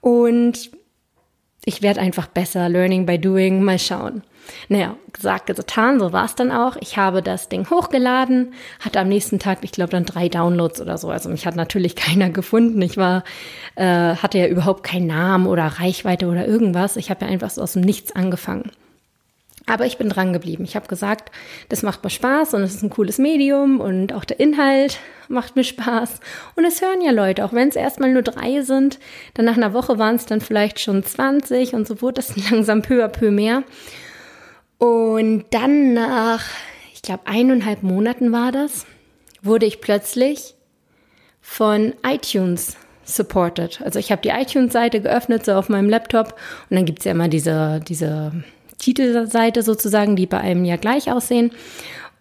und 0.00 0.70
ich 1.64 1.82
werde 1.82 2.00
einfach 2.00 2.26
besser, 2.26 2.68
learning 2.68 3.06
by 3.06 3.18
doing, 3.18 3.62
mal 3.62 3.78
schauen. 3.78 4.22
Naja, 4.68 4.96
gesagt, 5.12 5.46
getan, 5.46 5.98
so 5.98 6.12
war 6.12 6.26
es 6.26 6.34
dann 6.34 6.52
auch. 6.52 6.76
Ich 6.80 6.98
habe 6.98 7.22
das 7.22 7.48
Ding 7.48 7.68
hochgeladen, 7.70 8.52
hatte 8.80 9.00
am 9.00 9.08
nächsten 9.08 9.38
Tag, 9.38 9.58
ich 9.62 9.72
glaube, 9.72 9.90
dann 9.90 10.04
drei 10.04 10.28
Downloads 10.28 10.80
oder 10.80 10.98
so. 10.98 11.08
Also 11.08 11.30
mich 11.30 11.46
hat 11.46 11.56
natürlich 11.56 11.96
keiner 11.96 12.30
gefunden. 12.30 12.80
Ich 12.82 12.96
war, 12.96 13.24
äh, 13.76 14.16
hatte 14.16 14.38
ja 14.38 14.46
überhaupt 14.46 14.82
keinen 14.82 15.06
Namen 15.06 15.46
oder 15.46 15.64
Reichweite 15.64 16.26
oder 16.26 16.46
irgendwas. 16.46 16.96
Ich 16.96 17.10
habe 17.10 17.24
ja 17.24 17.30
einfach 17.30 17.50
so 17.50 17.62
aus 17.62 17.72
dem 17.72 17.82
Nichts 17.82 18.14
angefangen. 18.14 18.70
Aber 19.66 19.86
ich 19.86 19.96
bin 19.96 20.10
dran 20.10 20.34
geblieben. 20.34 20.64
Ich 20.64 20.76
habe 20.76 20.88
gesagt, 20.88 21.30
das 21.70 21.82
macht 21.82 22.04
mir 22.04 22.10
Spaß 22.10 22.52
und 22.52 22.62
es 22.62 22.74
ist 22.74 22.82
ein 22.82 22.90
cooles 22.90 23.18
Medium 23.18 23.80
und 23.80 24.12
auch 24.12 24.24
der 24.24 24.38
Inhalt 24.38 24.98
macht 25.28 25.56
mir 25.56 25.64
Spaß. 25.64 26.20
Und 26.54 26.66
es 26.66 26.82
hören 26.82 27.00
ja 27.00 27.12
Leute, 27.12 27.44
auch 27.44 27.54
wenn 27.54 27.68
es 27.68 27.76
erstmal 27.76 28.12
nur 28.12 28.22
drei 28.22 28.60
sind. 28.60 28.98
Dann 29.32 29.46
nach 29.46 29.56
einer 29.56 29.72
Woche 29.72 29.98
waren 29.98 30.16
es 30.16 30.26
dann 30.26 30.42
vielleicht 30.42 30.80
schon 30.80 31.02
20 31.02 31.74
und 31.74 31.88
so 31.88 32.02
wurde 32.02 32.14
das 32.14 32.36
langsam 32.50 32.82
peu 32.82 33.02
à 33.02 33.08
peu 33.08 33.30
mehr. 33.30 33.62
Und 34.76 35.46
dann 35.50 35.94
nach, 35.94 36.44
ich 36.92 37.00
glaube, 37.00 37.26
eineinhalb 37.26 37.82
Monaten 37.82 38.32
war 38.32 38.52
das, 38.52 38.84
wurde 39.42 39.64
ich 39.64 39.80
plötzlich 39.80 40.54
von 41.40 41.94
iTunes 42.06 42.76
supported. 43.04 43.80
Also 43.82 43.98
ich 43.98 44.12
habe 44.12 44.20
die 44.22 44.30
iTunes-Seite 44.30 45.00
geöffnet, 45.00 45.44
so 45.44 45.52
auf 45.52 45.70
meinem 45.70 45.88
Laptop. 45.88 46.34
Und 46.68 46.76
dann 46.76 46.84
gibt 46.84 47.00
es 47.00 47.04
ja 47.06 47.12
immer 47.12 47.28
diese, 47.28 47.80
diese 47.86 48.32
Titelseite 48.78 49.62
sozusagen, 49.62 50.16
die 50.16 50.26
bei 50.26 50.38
einem 50.38 50.64
ja 50.64 50.76
gleich 50.76 51.10
aussehen. 51.10 51.52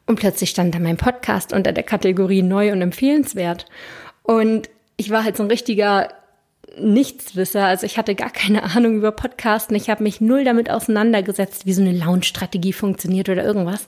Und 0.06 0.20
plötzlich 0.20 0.50
stand 0.50 0.76
da 0.76 0.80
mein 0.80 0.98
Podcast 0.98 1.54
unter 1.54 1.72
der 1.72 1.84
Kategorie 1.84 2.42
neu 2.42 2.72
und 2.72 2.82
empfehlenswert. 2.82 3.66
Und 4.24 4.70
ich 4.98 5.10
war 5.10 5.24
halt 5.24 5.38
so 5.38 5.44
ein 5.44 5.50
richtiger 5.50 6.10
Nichtswisser. 6.78 7.66
Also 7.66 7.86
ich 7.86 7.98
hatte 7.98 8.16
gar 8.16 8.32
keine 8.32 8.64
Ahnung 8.64 8.98
über 8.98 9.12
Podcasten. 9.12 9.76
Ich 9.76 9.90
habe 9.90 10.04
mich 10.04 10.22
null 10.22 10.44
damit 10.44 10.70
auseinandergesetzt, 10.70 11.66
wie 11.66 11.74
so 11.74 11.82
eine 11.82 11.92
Launch-Strategie 11.92 12.74
funktioniert 12.74 13.30
oder 13.30 13.44
irgendwas 13.44 13.88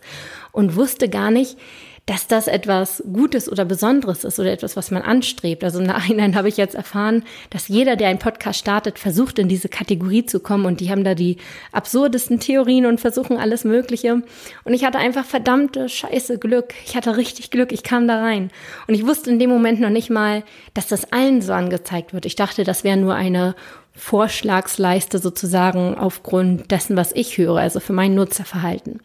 und 0.51 0.75
wusste 0.75 1.09
gar 1.09 1.31
nicht, 1.31 1.57
dass 2.05 2.27
das 2.27 2.47
etwas 2.47 3.03
Gutes 3.11 3.51
oder 3.51 3.65
Besonderes 3.65 4.23
ist 4.23 4.39
oder 4.39 4.51
etwas, 4.51 4.77
was 4.77 4.91
man 4.91 5.01
anstrebt. 5.01 5.63
Also 5.63 5.79
im 5.79 5.87
Nachhinein 5.87 6.35
habe 6.35 6.49
ich 6.49 6.57
jetzt 6.57 6.75
erfahren, 6.75 7.23
dass 7.49 7.67
jeder, 7.67 7.95
der 7.95 8.09
einen 8.09 8.19
Podcast 8.19 8.59
startet, 8.59 8.99
versucht, 8.99 9.39
in 9.39 9.47
diese 9.47 9.69
Kategorie 9.69 10.25
zu 10.25 10.39
kommen 10.39 10.65
und 10.65 10.81
die 10.81 10.91
haben 10.91 11.03
da 11.03 11.15
die 11.15 11.37
absurdesten 11.71 12.39
Theorien 12.39 12.85
und 12.85 13.01
versuchen 13.01 13.37
alles 13.37 13.63
Mögliche. 13.63 14.21
Und 14.63 14.73
ich 14.73 14.85
hatte 14.85 14.99
einfach 14.99 15.25
verdammte 15.25 15.89
Scheiße 15.89 16.37
Glück. 16.37 16.75
Ich 16.85 16.95
hatte 16.95 17.17
richtig 17.17 17.49
Glück. 17.49 17.71
Ich 17.71 17.81
kam 17.81 18.07
da 18.07 18.21
rein. 18.21 18.51
Und 18.87 18.93
ich 18.93 19.05
wusste 19.07 19.31
in 19.31 19.39
dem 19.39 19.49
Moment 19.49 19.79
noch 19.79 19.89
nicht 19.89 20.11
mal, 20.11 20.43
dass 20.75 20.87
das 20.87 21.11
allen 21.11 21.41
so 21.41 21.53
angezeigt 21.53 22.13
wird. 22.13 22.27
Ich 22.27 22.35
dachte, 22.35 22.63
das 22.63 22.83
wäre 22.83 22.97
nur 22.97 23.15
eine 23.15 23.55
Vorschlagsleiste 23.97 25.19
sozusagen 25.19 25.95
aufgrund 25.97 26.69
dessen, 26.69 26.97
was 26.97 27.13
ich 27.13 27.37
höre, 27.37 27.57
also 27.57 27.79
für 27.79 27.93
mein 27.93 28.13
Nutzerverhalten. 28.13 28.99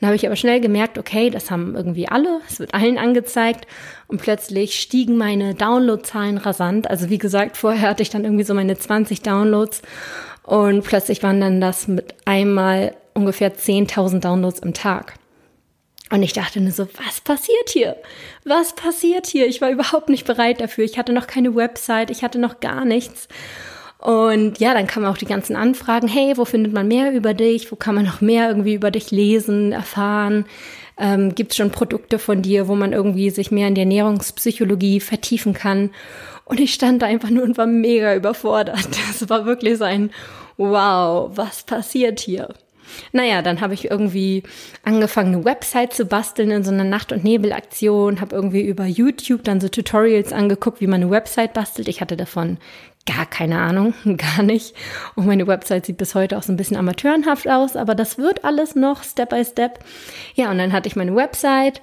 Dann 0.00 0.06
habe 0.06 0.16
ich 0.16 0.26
aber 0.26 0.36
schnell 0.36 0.60
gemerkt, 0.60 0.96
okay, 0.96 1.28
das 1.28 1.50
haben 1.50 1.74
irgendwie 1.74 2.08
alle, 2.08 2.40
es 2.48 2.60
wird 2.60 2.72
allen 2.72 2.98
angezeigt 2.98 3.66
und 4.06 4.22
plötzlich 4.22 4.80
stiegen 4.80 5.16
meine 5.16 5.54
Downloadzahlen 5.54 6.38
rasant. 6.38 6.88
Also 6.88 7.10
wie 7.10 7.18
gesagt, 7.18 7.56
vorher 7.56 7.90
hatte 7.90 8.02
ich 8.02 8.10
dann 8.10 8.24
irgendwie 8.24 8.44
so 8.44 8.54
meine 8.54 8.78
20 8.78 9.22
Downloads 9.22 9.82
und 10.44 10.84
plötzlich 10.84 11.22
waren 11.22 11.40
dann 11.40 11.60
das 11.60 11.88
mit 11.88 12.14
einmal 12.24 12.94
ungefähr 13.14 13.54
10.000 13.54 14.20
Downloads 14.20 14.60
im 14.60 14.72
Tag. 14.72 15.14
Und 16.10 16.22
ich 16.22 16.32
dachte 16.32 16.60
nur 16.60 16.72
so, 16.72 16.88
was 17.06 17.20
passiert 17.20 17.68
hier? 17.70 17.96
Was 18.44 18.74
passiert 18.74 19.26
hier? 19.26 19.46
Ich 19.46 19.60
war 19.60 19.70
überhaupt 19.70 20.08
nicht 20.08 20.26
bereit 20.26 20.60
dafür. 20.60 20.84
Ich 20.84 20.96
hatte 20.96 21.12
noch 21.12 21.26
keine 21.26 21.54
Website, 21.54 22.10
ich 22.10 22.22
hatte 22.22 22.38
noch 22.38 22.60
gar 22.60 22.84
nichts. 22.84 23.28
Und 23.98 24.60
ja, 24.60 24.74
dann 24.74 24.86
kamen 24.86 25.06
auch 25.06 25.18
die 25.18 25.26
ganzen 25.26 25.56
Anfragen, 25.56 26.06
hey, 26.06 26.34
wo 26.36 26.44
findet 26.44 26.72
man 26.72 26.86
mehr 26.86 27.12
über 27.12 27.34
dich? 27.34 27.70
Wo 27.72 27.76
kann 27.76 27.96
man 27.96 28.04
noch 28.04 28.20
mehr 28.20 28.48
irgendwie 28.48 28.74
über 28.74 28.92
dich 28.92 29.10
lesen, 29.10 29.72
erfahren? 29.72 30.46
Ähm, 30.96 31.34
Gibt 31.34 31.52
es 31.52 31.56
schon 31.56 31.72
Produkte 31.72 32.18
von 32.18 32.42
dir, 32.42 32.68
wo 32.68 32.76
man 32.76 32.92
irgendwie 32.92 33.30
sich 33.30 33.50
mehr 33.50 33.68
in 33.68 33.74
die 33.74 33.80
Ernährungspsychologie 33.80 35.00
vertiefen 35.00 35.52
kann? 35.52 35.90
Und 36.44 36.60
ich 36.60 36.72
stand 36.74 37.02
da 37.02 37.06
einfach 37.06 37.30
nur 37.30 37.42
und 37.42 37.58
war 37.58 37.66
mega 37.66 38.14
überfordert. 38.14 38.88
Das 39.08 39.28
war 39.28 39.44
wirklich 39.46 39.78
so 39.78 39.84
ein 39.84 40.10
Wow, 40.56 41.30
was 41.36 41.62
passiert 41.62 42.20
hier? 42.20 42.48
Naja, 43.12 43.42
dann 43.42 43.60
habe 43.60 43.74
ich 43.74 43.90
irgendwie 43.90 44.42
angefangen, 44.84 45.34
eine 45.34 45.44
Website 45.44 45.92
zu 45.92 46.06
basteln 46.06 46.50
in 46.50 46.64
so 46.64 46.70
einer 46.70 46.84
Nacht- 46.84 47.12
und 47.12 47.24
Nebelaktion, 47.24 48.20
habe 48.20 48.34
irgendwie 48.34 48.62
über 48.62 48.84
YouTube 48.84 49.44
dann 49.44 49.60
so 49.60 49.68
Tutorials 49.68 50.32
angeguckt, 50.32 50.80
wie 50.80 50.86
man 50.86 51.02
eine 51.02 51.10
Website 51.10 51.52
bastelt. 51.54 51.88
Ich 51.88 52.00
hatte 52.00 52.16
davon 52.16 52.58
gar 53.06 53.26
keine 53.26 53.58
Ahnung, 53.58 53.94
gar 54.16 54.42
nicht. 54.42 54.74
Und 55.14 55.26
meine 55.26 55.46
Website 55.46 55.86
sieht 55.86 55.96
bis 55.96 56.14
heute 56.14 56.38
auch 56.38 56.42
so 56.42 56.52
ein 56.52 56.56
bisschen 56.56 56.76
amateurenhaft 56.76 57.48
aus, 57.48 57.76
aber 57.76 57.94
das 57.94 58.18
wird 58.18 58.44
alles 58.44 58.74
noch 58.74 59.02
Step 59.02 59.30
by 59.30 59.44
Step. 59.44 59.78
Ja, 60.34 60.50
und 60.50 60.58
dann 60.58 60.72
hatte 60.72 60.88
ich 60.88 60.96
meine 60.96 61.14
Website 61.16 61.80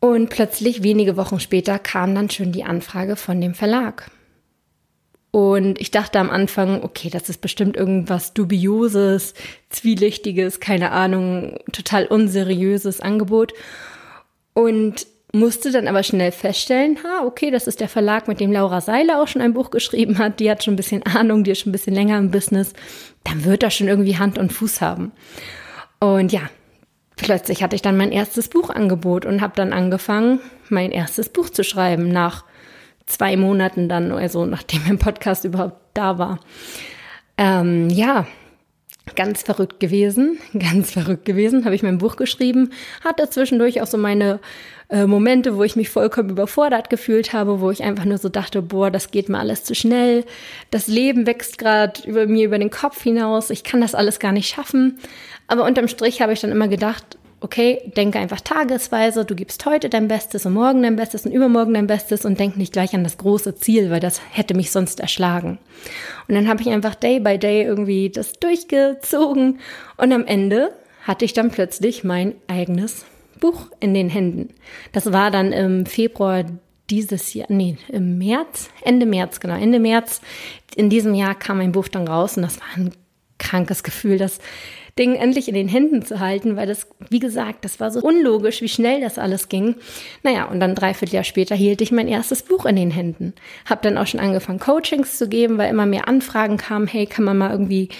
und 0.00 0.28
plötzlich 0.28 0.82
wenige 0.82 1.16
Wochen 1.16 1.40
später 1.40 1.78
kam 1.78 2.14
dann 2.14 2.30
schon 2.30 2.52
die 2.52 2.64
Anfrage 2.64 3.16
von 3.16 3.40
dem 3.40 3.54
Verlag. 3.54 4.10
Und 5.36 5.78
ich 5.82 5.90
dachte 5.90 6.18
am 6.18 6.30
Anfang, 6.30 6.82
okay, 6.82 7.10
das 7.10 7.28
ist 7.28 7.42
bestimmt 7.42 7.76
irgendwas 7.76 8.32
dubioses, 8.32 9.34
zwielichtiges, 9.68 10.60
keine 10.60 10.92
Ahnung, 10.92 11.58
total 11.72 12.06
unseriöses 12.06 13.00
Angebot. 13.00 13.52
Und 14.54 15.06
musste 15.34 15.72
dann 15.72 15.88
aber 15.88 16.02
schnell 16.04 16.32
feststellen, 16.32 16.96
ha, 17.04 17.26
okay, 17.26 17.50
das 17.50 17.66
ist 17.66 17.80
der 17.80 17.90
Verlag, 17.90 18.28
mit 18.28 18.40
dem 18.40 18.50
Laura 18.50 18.80
Seiler 18.80 19.20
auch 19.20 19.28
schon 19.28 19.42
ein 19.42 19.52
Buch 19.52 19.68
geschrieben 19.68 20.16
hat. 20.16 20.40
Die 20.40 20.50
hat 20.50 20.64
schon 20.64 20.72
ein 20.72 20.78
bisschen 20.78 21.02
Ahnung, 21.02 21.44
die 21.44 21.50
ist 21.50 21.60
schon 21.60 21.68
ein 21.68 21.72
bisschen 21.72 21.94
länger 21.94 22.16
im 22.16 22.30
Business. 22.30 22.72
Dann 23.24 23.44
wird 23.44 23.62
das 23.62 23.74
schon 23.74 23.88
irgendwie 23.88 24.16
Hand 24.16 24.38
und 24.38 24.54
Fuß 24.54 24.80
haben. 24.80 25.12
Und 26.00 26.32
ja, 26.32 26.48
plötzlich 27.16 27.62
hatte 27.62 27.76
ich 27.76 27.82
dann 27.82 27.98
mein 27.98 28.10
erstes 28.10 28.48
Buchangebot 28.48 29.26
und 29.26 29.42
habe 29.42 29.52
dann 29.54 29.74
angefangen, 29.74 30.40
mein 30.70 30.92
erstes 30.92 31.28
Buch 31.28 31.50
zu 31.50 31.62
schreiben 31.62 32.08
nach 32.08 32.44
zwei 33.06 33.36
Monaten 33.36 33.88
dann, 33.88 34.12
also 34.12 34.44
nachdem 34.44 34.82
mein 34.86 34.98
Podcast 34.98 35.44
überhaupt 35.44 35.80
da 35.94 36.18
war. 36.18 36.40
Ähm, 37.38 37.88
ja, 37.90 38.26
ganz 39.14 39.42
verrückt 39.42 39.78
gewesen, 39.78 40.38
ganz 40.58 40.90
verrückt 40.90 41.24
gewesen, 41.24 41.64
habe 41.64 41.74
ich 41.74 41.82
mein 41.82 41.98
Buch 41.98 42.16
geschrieben, 42.16 42.70
hatte 43.04 43.30
zwischendurch 43.30 43.80
auch 43.80 43.86
so 43.86 43.98
meine 43.98 44.40
äh, 44.88 45.06
Momente, 45.06 45.56
wo 45.56 45.62
ich 45.62 45.76
mich 45.76 45.88
vollkommen 45.88 46.30
überfordert 46.30 46.90
gefühlt 46.90 47.32
habe, 47.32 47.60
wo 47.60 47.70
ich 47.70 47.82
einfach 47.82 48.04
nur 48.04 48.18
so 48.18 48.28
dachte, 48.28 48.62
boah, 48.62 48.90
das 48.90 49.10
geht 49.10 49.28
mir 49.28 49.38
alles 49.38 49.64
zu 49.64 49.74
schnell, 49.74 50.24
das 50.70 50.88
Leben 50.88 51.26
wächst 51.26 51.58
gerade 51.58 52.02
über 52.06 52.26
mir 52.26 52.46
über 52.46 52.58
den 52.58 52.70
Kopf 52.70 53.02
hinaus, 53.02 53.50
ich 53.50 53.64
kann 53.64 53.80
das 53.80 53.94
alles 53.94 54.18
gar 54.18 54.32
nicht 54.32 54.48
schaffen. 54.48 54.98
Aber 55.48 55.64
unterm 55.64 55.86
Strich 55.88 56.20
habe 56.20 56.32
ich 56.32 56.40
dann 56.40 56.50
immer 56.50 56.66
gedacht, 56.68 57.18
okay, 57.46 57.92
denke 57.96 58.18
einfach 58.18 58.40
tagesweise, 58.40 59.24
du 59.24 59.36
gibst 59.36 59.64
heute 59.66 59.88
dein 59.88 60.08
Bestes 60.08 60.46
und 60.46 60.54
morgen 60.54 60.82
dein 60.82 60.96
Bestes 60.96 61.24
und 61.26 61.30
übermorgen 61.30 61.74
dein 61.74 61.86
Bestes 61.86 62.24
und 62.24 62.40
denk 62.40 62.56
nicht 62.56 62.72
gleich 62.72 62.92
an 62.92 63.04
das 63.04 63.18
große 63.18 63.54
Ziel, 63.54 63.88
weil 63.88 64.00
das 64.00 64.20
hätte 64.32 64.54
mich 64.54 64.72
sonst 64.72 64.98
erschlagen. 64.98 65.58
Und 66.26 66.34
dann 66.34 66.48
habe 66.48 66.60
ich 66.60 66.68
einfach 66.68 66.96
day 66.96 67.20
by 67.20 67.38
day 67.38 67.62
irgendwie 67.62 68.10
das 68.10 68.32
durchgezogen 68.32 69.60
und 69.96 70.12
am 70.12 70.26
Ende 70.26 70.72
hatte 71.04 71.24
ich 71.24 71.34
dann 71.34 71.52
plötzlich 71.52 72.02
mein 72.02 72.34
eigenes 72.48 73.06
Buch 73.38 73.68
in 73.78 73.94
den 73.94 74.08
Händen. 74.08 74.52
Das 74.90 75.12
war 75.12 75.30
dann 75.30 75.52
im 75.52 75.86
Februar 75.86 76.44
dieses 76.90 77.32
Jahr, 77.32 77.46
nee, 77.48 77.76
im 77.90 78.18
März, 78.18 78.70
Ende 78.82 79.06
März, 79.06 79.38
genau, 79.38 79.54
Ende 79.54 79.78
März 79.78 80.20
in 80.74 80.90
diesem 80.90 81.14
Jahr 81.14 81.36
kam 81.36 81.58
mein 81.58 81.70
Buch 81.70 81.86
dann 81.86 82.08
raus 82.08 82.36
und 82.36 82.42
das 82.42 82.58
war 82.58 82.66
ein 82.74 82.90
krankes 83.38 83.84
Gefühl, 83.84 84.18
das 84.18 84.40
Ding 84.98 85.14
endlich 85.14 85.48
in 85.48 85.54
den 85.54 85.68
Händen 85.68 86.02
zu 86.02 86.20
halten, 86.20 86.56
weil 86.56 86.66
das, 86.66 86.86
wie 87.10 87.18
gesagt, 87.18 87.64
das 87.66 87.80
war 87.80 87.90
so 87.90 88.00
unlogisch, 88.00 88.62
wie 88.62 88.68
schnell 88.68 89.00
das 89.00 89.18
alles 89.18 89.50
ging. 89.50 89.74
Naja, 90.22 90.46
und 90.46 90.58
dann 90.58 90.74
dreiviertel 90.74 91.16
Jahr 91.16 91.24
später 91.24 91.54
hielt 91.54 91.82
ich 91.82 91.92
mein 91.92 92.08
erstes 92.08 92.42
Buch 92.42 92.64
in 92.64 92.76
den 92.76 92.90
Händen. 92.90 93.34
Hab 93.68 93.82
dann 93.82 93.98
auch 93.98 94.06
schon 94.06 94.20
angefangen, 94.20 94.58
Coachings 94.58 95.18
zu 95.18 95.28
geben, 95.28 95.58
weil 95.58 95.70
immer 95.70 95.84
mehr 95.84 96.08
Anfragen 96.08 96.56
kamen, 96.56 96.86
hey, 96.86 97.06
kann 97.06 97.24
man 97.24 97.36
mal 97.36 97.50
irgendwie 97.50 97.90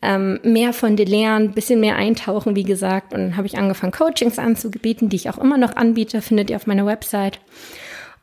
ähm, 0.00 0.40
mehr 0.42 0.72
von 0.72 0.96
dir 0.96 1.06
lernen, 1.06 1.52
bisschen 1.52 1.80
mehr 1.80 1.96
eintauchen, 1.96 2.56
wie 2.56 2.64
gesagt. 2.64 3.12
Und 3.12 3.20
dann 3.20 3.36
habe 3.36 3.46
ich 3.46 3.58
angefangen, 3.58 3.92
Coachings 3.92 4.38
anzubieten, 4.38 5.10
die 5.10 5.16
ich 5.16 5.28
auch 5.28 5.38
immer 5.38 5.58
noch 5.58 5.76
anbiete, 5.76 6.22
findet 6.22 6.48
ihr 6.48 6.56
auf 6.56 6.66
meiner 6.66 6.86
Website. 6.86 7.38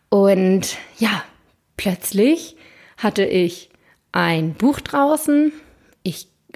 Und 0.10 0.78
ja, 0.98 1.24
plötzlich 1.78 2.56
hatte 2.98 3.26
ich 3.26 3.70
ein 4.12 4.54
Buch 4.54 4.80
draußen. 4.80 5.52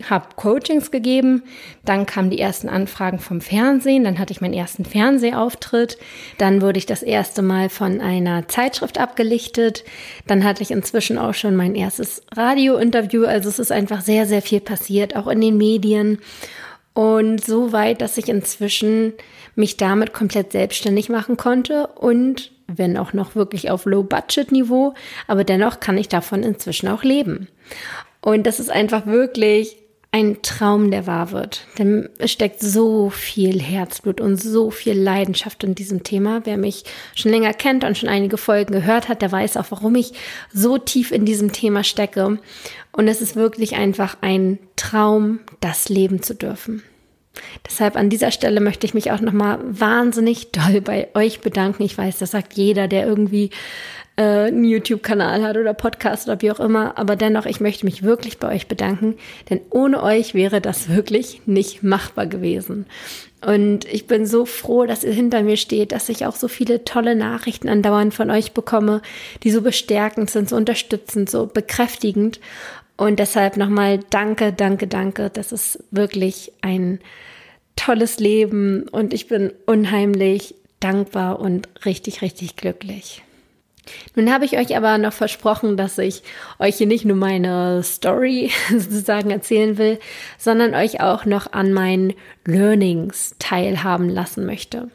Habe 0.10 0.28
Coachings 0.36 0.92
gegeben, 0.92 1.44
dann 1.84 2.06
kamen 2.06 2.30
die 2.30 2.40
ersten 2.40 2.70
Anfragen 2.70 3.20
vom 3.20 3.42
Fernsehen, 3.42 4.04
dann 4.04 4.20
hatte 4.20 4.32
ich 4.32 4.42
meinen 4.42 4.54
ersten 4.54 4.86
Fernsehauftritt, 4.86 5.98
dann 6.38 6.62
wurde 6.62 6.78
ich 6.78 6.86
das 6.86 7.02
erste 7.02 7.42
Mal 7.42 7.70
von 7.70 8.00
einer 8.00 8.48
Zeitschrift 8.48 9.00
abgelichtet, 9.00 9.84
dann 10.28 10.44
hatte 10.44 10.62
ich 10.62 10.72
inzwischen 10.72 11.18
auch 11.18 11.34
schon 11.34 11.56
mein 11.56 11.74
erstes 11.74 12.24
Radiointerview, 12.36 13.26
also 13.26 13.50
es 13.50 13.60
ist 13.60 13.72
einfach 13.72 14.02
sehr, 14.02 14.28
sehr 14.28 14.42
viel 14.42 14.60
passiert, 14.60 15.16
auch 15.16 15.28
in 15.28 15.42
den 15.42 15.58
Medien. 15.58 16.20
Und 16.94 17.44
so 17.44 17.74
weit, 17.74 18.02
dass 18.02 18.18
ich 18.18 18.28
inzwischen 18.28 19.14
mich 19.56 19.78
damit 19.78 20.14
komplett 20.14 20.52
selbstständig 20.52 21.10
machen 21.10 21.38
konnte 21.38 21.88
und 21.88 22.52
wenn 22.68 22.98
auch 22.98 23.14
noch 23.14 23.36
wirklich 23.36 23.72
auf 23.72 23.86
Low-Budget-Niveau, 23.86 24.94
aber 25.28 25.44
dennoch 25.44 25.80
kann 25.80 25.98
ich 25.98 26.10
davon 26.10 26.44
inzwischen 26.44 26.88
auch 26.88 27.04
leben. 27.04 27.48
Und 28.22 28.46
das 28.46 28.60
ist 28.60 28.70
einfach 28.70 29.06
wirklich 29.06 29.78
ein 30.12 30.42
Traum, 30.42 30.90
der 30.90 31.06
wahr 31.06 31.32
wird. 31.32 31.66
Denn 31.78 32.10
es 32.18 32.32
steckt 32.32 32.62
so 32.62 33.10
viel 33.10 33.62
Herzblut 33.62 34.22
und 34.22 34.38
so 34.42 34.72
viel 34.72 34.98
Leidenschaft 34.98 35.64
in 35.64 35.76
diesem 35.76 36.04
Thema. 36.04 36.42
Wer 36.46 36.58
mich 36.58 36.86
schon 37.14 37.32
länger 37.32 37.54
kennt 37.54 37.84
und 37.84 37.98
schon 37.98 38.10
einige 38.10 38.38
Folgen 38.38 38.74
gehört 38.74 39.10
hat, 39.10 39.22
der 39.22 39.32
weiß 39.32 39.58
auch, 39.58 39.66
warum 39.70 39.96
ich 39.96 40.14
so 40.54 40.78
tief 40.78 41.12
in 41.12 41.26
diesem 41.26 41.52
Thema 41.52 41.84
stecke. 41.84 42.40
Und 42.92 43.08
es 43.08 43.22
ist 43.22 43.36
wirklich 43.36 43.76
einfach 43.76 44.18
ein 44.22 44.60
Traum, 44.76 45.40
das 45.60 45.90
leben 45.90 46.22
zu 46.22 46.34
dürfen. 46.34 46.84
Deshalb 47.68 47.96
an 47.96 48.10
dieser 48.10 48.32
Stelle 48.32 48.62
möchte 48.62 48.88
ich 48.88 48.94
mich 48.94 49.12
auch 49.12 49.22
nochmal 49.22 49.60
wahnsinnig 49.64 50.52
doll 50.52 50.82
bei 50.82 51.10
euch 51.14 51.42
bedanken. 51.42 51.84
Ich 51.84 51.98
weiß, 51.98 52.18
das 52.18 52.32
sagt 52.32 52.54
jeder, 52.54 52.88
der 52.88 53.06
irgendwie 53.06 53.52
äh, 54.18 54.48
einen 54.48 54.66
YouTube-Kanal 54.66 55.44
hat 55.44 55.56
oder 55.56 55.74
Podcast 55.74 56.28
oder 56.28 56.42
wie 56.42 56.52
auch 56.52 56.60
immer. 56.60 56.98
Aber 56.98 57.16
dennoch, 57.16 57.46
ich 57.46 57.62
möchte 57.62 57.86
mich 57.86 58.04
wirklich 58.04 58.40
bei 58.40 58.54
euch 58.54 58.68
bedanken, 58.68 59.16
denn 59.50 59.62
ohne 59.70 60.04
euch 60.04 60.34
wäre 60.34 60.60
das 60.60 60.90
wirklich 60.90 61.42
nicht 61.46 61.84
machbar 61.84 62.26
gewesen. 62.26 62.86
Und 63.46 63.86
ich 63.86 64.08
bin 64.08 64.26
so 64.26 64.46
froh, 64.46 64.86
dass 64.86 65.04
ihr 65.04 65.14
hinter 65.14 65.44
mir 65.44 65.58
steht, 65.58 65.92
dass 65.92 66.10
ich 66.10 66.26
auch 66.26 66.36
so 66.36 66.48
viele 66.48 66.84
tolle 66.84 67.16
Nachrichten 67.16 67.70
andauernd 67.70 68.14
von 68.14 68.32
euch 68.32 68.52
bekomme, 68.52 69.02
die 69.44 69.52
so 69.52 69.62
bestärkend 69.62 70.32
sind, 70.32 70.50
so 70.50 70.56
unterstützend, 70.56 71.30
so 71.30 71.46
bekräftigend. 71.46 72.40
Und 72.98 73.20
deshalb 73.20 73.58
nochmal 73.58 74.00
danke, 74.10 74.52
danke, 74.52 74.88
danke. 74.88 75.30
Das 75.30 75.52
ist 75.52 75.84
wirklich 75.92 76.52
ein 76.62 77.00
tolles 77.76 78.18
Leben 78.18 78.88
und 78.88 79.14
ich 79.14 79.28
bin 79.28 79.54
unheimlich 79.68 80.56
dankbar 80.80 81.40
und 81.40 81.70
richtig, 81.86 82.24
richtig 82.24 82.56
glücklich. 82.56 83.22
Nun 84.16 84.32
habe 84.32 84.46
ich 84.46 84.58
euch 84.58 84.76
aber 84.76 84.98
noch 84.98 85.14
versprochen, 85.14 85.78
dass 85.78 85.98
ich 85.98 86.24
euch 86.60 86.78
hier 86.78 86.88
nicht 86.88 87.06
nur 87.06 87.18
meine 87.18 87.82
Story 87.84 88.52
sozusagen 88.70 89.32
erzählen 89.32 89.78
will, 89.78 90.00
sondern 90.38 90.74
euch 90.74 91.02
auch 91.02 91.26
noch 91.26 91.54
an 91.54 91.74
meinen 91.74 92.14
Learnings 92.46 93.36
teilhaben 93.40 94.10
lassen 94.10 94.46
möchte. 94.46 94.90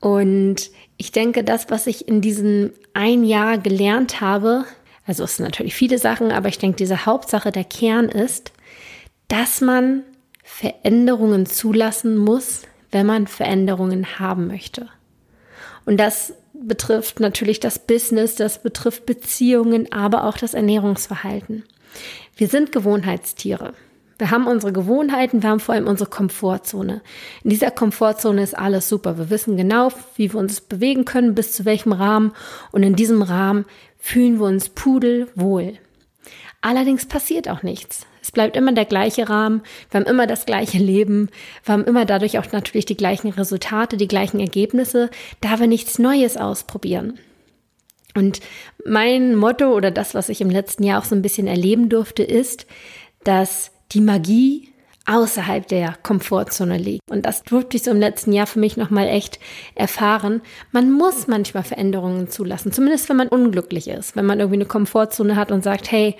Und 0.00 0.70
ich 0.96 1.12
denke, 1.12 1.44
das, 1.44 1.70
was 1.70 1.86
ich 1.86 2.08
in 2.08 2.20
diesem 2.20 2.72
ein 2.92 3.24
Jahr 3.24 3.58
gelernt 3.58 4.20
habe, 4.20 4.64
also 5.06 5.24
es 5.24 5.36
sind 5.36 5.44
natürlich 5.44 5.74
viele 5.74 5.98
Sachen, 5.98 6.30
aber 6.32 6.48
ich 6.48 6.58
denke, 6.58 6.76
diese 6.76 7.06
Hauptsache, 7.06 7.52
der 7.52 7.64
Kern 7.64 8.08
ist, 8.08 8.52
dass 9.28 9.60
man 9.60 10.02
Veränderungen 10.42 11.46
zulassen 11.46 12.16
muss, 12.16 12.62
wenn 12.90 13.06
man 13.06 13.26
Veränderungen 13.26 14.18
haben 14.18 14.46
möchte. 14.46 14.88
Und 15.84 15.98
das 15.98 16.34
betrifft 16.54 17.20
natürlich 17.20 17.60
das 17.60 17.78
Business, 17.78 18.36
das 18.36 18.62
betrifft 18.62 19.06
Beziehungen, 19.06 19.92
aber 19.92 20.24
auch 20.24 20.38
das 20.38 20.54
Ernährungsverhalten. 20.54 21.64
Wir 22.36 22.48
sind 22.48 22.72
Gewohnheitstiere. 22.72 23.74
Wir 24.16 24.30
haben 24.30 24.46
unsere 24.46 24.72
Gewohnheiten, 24.72 25.42
wir 25.42 25.50
haben 25.50 25.60
vor 25.60 25.74
allem 25.74 25.88
unsere 25.88 26.08
Komfortzone. 26.08 27.02
In 27.42 27.50
dieser 27.50 27.72
Komfortzone 27.72 28.42
ist 28.42 28.56
alles 28.56 28.88
super. 28.88 29.18
Wir 29.18 29.28
wissen 29.28 29.56
genau, 29.56 29.90
wie 30.16 30.32
wir 30.32 30.38
uns 30.38 30.60
bewegen 30.60 31.04
können, 31.04 31.34
bis 31.34 31.52
zu 31.52 31.64
welchem 31.64 31.92
Rahmen. 31.92 32.32
Und 32.70 32.84
in 32.84 32.94
diesem 32.94 33.22
Rahmen 33.22 33.64
fühlen 33.98 34.38
wir 34.38 34.46
uns 34.46 34.68
pudelwohl. 34.68 35.74
Allerdings 36.60 37.06
passiert 37.06 37.48
auch 37.48 37.64
nichts. 37.64 38.06
Es 38.24 38.32
bleibt 38.32 38.56
immer 38.56 38.72
der 38.72 38.86
gleiche 38.86 39.28
Rahmen, 39.28 39.60
wir 39.90 40.00
haben 40.00 40.06
immer 40.06 40.26
das 40.26 40.46
gleiche 40.46 40.78
Leben, 40.78 41.28
wir 41.62 41.74
haben 41.74 41.84
immer 41.84 42.06
dadurch 42.06 42.38
auch 42.38 42.50
natürlich 42.52 42.86
die 42.86 42.96
gleichen 42.96 43.28
Resultate, 43.28 43.98
die 43.98 44.08
gleichen 44.08 44.40
Ergebnisse, 44.40 45.10
da 45.42 45.60
wir 45.60 45.66
nichts 45.66 45.98
Neues 45.98 46.38
ausprobieren. 46.38 47.18
Und 48.14 48.40
mein 48.86 49.34
Motto 49.34 49.74
oder 49.74 49.90
das, 49.90 50.14
was 50.14 50.30
ich 50.30 50.40
im 50.40 50.48
letzten 50.48 50.84
Jahr 50.84 51.02
auch 51.02 51.04
so 51.04 51.14
ein 51.14 51.20
bisschen 51.20 51.46
erleben 51.46 51.90
durfte, 51.90 52.22
ist, 52.22 52.64
dass 53.24 53.72
die 53.92 54.00
Magie 54.00 54.70
außerhalb 55.06 55.66
der 55.68 55.96
Komfortzone 56.02 56.78
liegt. 56.78 57.10
Und 57.10 57.26
das 57.26 57.42
durfte 57.42 57.76
ich 57.76 57.82
so 57.82 57.90
im 57.90 58.00
letzten 58.00 58.32
Jahr 58.32 58.46
für 58.46 58.58
mich 58.58 58.76
nochmal 58.76 59.06
echt 59.06 59.38
erfahren. 59.74 60.40
Man 60.72 60.92
muss 60.92 61.26
manchmal 61.26 61.62
Veränderungen 61.62 62.28
zulassen, 62.28 62.72
zumindest 62.72 63.08
wenn 63.08 63.16
man 63.16 63.28
unglücklich 63.28 63.88
ist, 63.88 64.16
wenn 64.16 64.26
man 64.26 64.40
irgendwie 64.40 64.58
eine 64.58 64.66
Komfortzone 64.66 65.36
hat 65.36 65.52
und 65.52 65.62
sagt, 65.62 65.90
hey, 65.90 66.16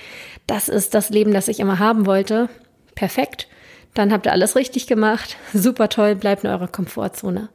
das 0.46 0.68
ist 0.68 0.94
das 0.94 1.10
Leben, 1.10 1.32
das 1.32 1.48
ich 1.48 1.60
immer 1.60 1.78
haben 1.78 2.06
wollte. 2.06 2.48
Perfekt. 2.94 3.48
Dann 3.94 4.12
habt 4.12 4.26
ihr 4.26 4.32
alles 4.32 4.56
richtig 4.56 4.86
gemacht. 4.86 5.36
Super 5.54 5.88
toll, 5.88 6.16
bleibt 6.16 6.44
in 6.44 6.50
eurer 6.50 6.68
Komfortzone. 6.68 7.48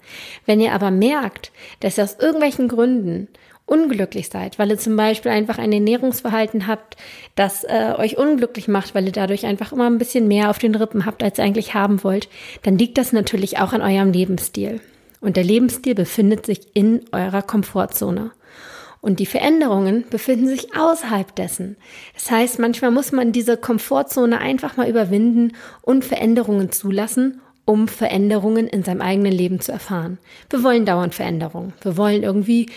Wenn 0.46 0.62
ihr 0.62 0.74
aber 0.74 0.90
merkt, 0.90 1.52
dass 1.82 1.98
ihr 1.98 2.06
aus 2.06 2.18
irgendwelchen 2.20 2.70
Gründen 2.70 3.28
unglücklich 3.70 4.30
seid, 4.30 4.60
weil 4.60 4.70
ihr 4.70 4.78
zum 4.78 4.96
Beispiel 4.96 5.32
einfach 5.32 5.58
ein 5.58 5.72
Ernährungsverhalten 5.72 6.68
habt, 6.68 6.98
das 7.36 7.64
äh, 7.64 7.94
euch 7.98 8.18
unglücklich 8.18 8.68
macht, 8.68 8.96
weil 8.96 9.06
ihr 9.06 9.12
dadurch 9.12 9.46
einfach 9.46 9.72
immer 9.72 9.90
ein 9.90 9.98
bisschen 9.98 10.28
mehr 10.28 10.50
auf 10.50 10.60
den 10.60 10.76
Rippen 10.76 11.06
habt, 11.06 11.24
als 11.24 11.38
ihr 11.38 11.44
eigentlich 11.44 11.74
haben 11.74 12.04
wollt, 12.04 12.30
dann 12.64 12.78
liegt 12.78 12.98
das 12.98 13.14
natürlich 13.14 13.60
auch 13.60 13.74
an 13.74 13.82
eurem 13.82 14.12
Lebensstil. 14.12 14.82
Und 15.22 15.38
der 15.38 15.44
Lebensstil 15.44 15.96
befindet 15.96 16.46
sich 16.46 16.68
in 16.74 17.02
eurer 17.12 17.42
Komfortzone. 17.42 18.32
Und 19.02 19.20
die 19.20 19.26
Veränderungen 19.26 20.06
befinden 20.10 20.48
sich 20.48 20.76
außerhalb 20.76 21.34
dessen. 21.36 21.78
Das 22.14 22.30
heißt, 22.32 22.60
manchmal 22.60 22.92
muss 22.92 23.12
man 23.12 23.32
diese 23.32 23.56
Komfortzone 23.56 24.40
einfach 24.40 24.76
mal 24.76 24.90
überwinden 24.90 25.54
und 25.82 26.04
Veränderungen 26.04 26.72
zulassen, 26.72 27.40
um 27.64 27.88
Veränderungen 27.88 28.68
in 28.68 28.84
seinem 28.84 29.02
eigenen 29.02 29.32
Leben 29.32 29.62
zu 29.62 29.72
erfahren. 29.72 30.18
Wir 30.50 30.64
wollen 30.64 30.86
dauernd 30.86 31.16
Veränderungen. 31.16 31.74
Wir 31.82 31.96
wollen 31.96 32.24
irgendwie 32.24 32.68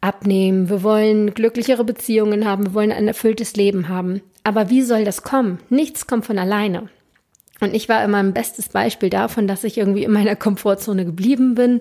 abnehmen, 0.00 0.68
wir 0.68 0.82
wollen 0.82 1.34
glücklichere 1.34 1.84
Beziehungen 1.84 2.44
haben, 2.44 2.66
wir 2.66 2.74
wollen 2.74 2.92
ein 2.92 3.08
erfülltes 3.08 3.56
Leben 3.56 3.88
haben. 3.88 4.20
Aber 4.44 4.70
wie 4.70 4.82
soll 4.82 5.04
das 5.04 5.22
kommen? 5.22 5.58
Nichts 5.68 6.06
kommt 6.06 6.26
von 6.26 6.38
alleine. 6.38 6.88
Und 7.60 7.74
ich 7.74 7.88
war 7.88 8.04
immer 8.04 8.18
ein 8.18 8.34
bestes 8.34 8.68
Beispiel 8.68 9.10
davon, 9.10 9.48
dass 9.48 9.64
ich 9.64 9.78
irgendwie 9.78 10.04
in 10.04 10.12
meiner 10.12 10.36
Komfortzone 10.36 11.04
geblieben 11.04 11.54
bin. 11.54 11.80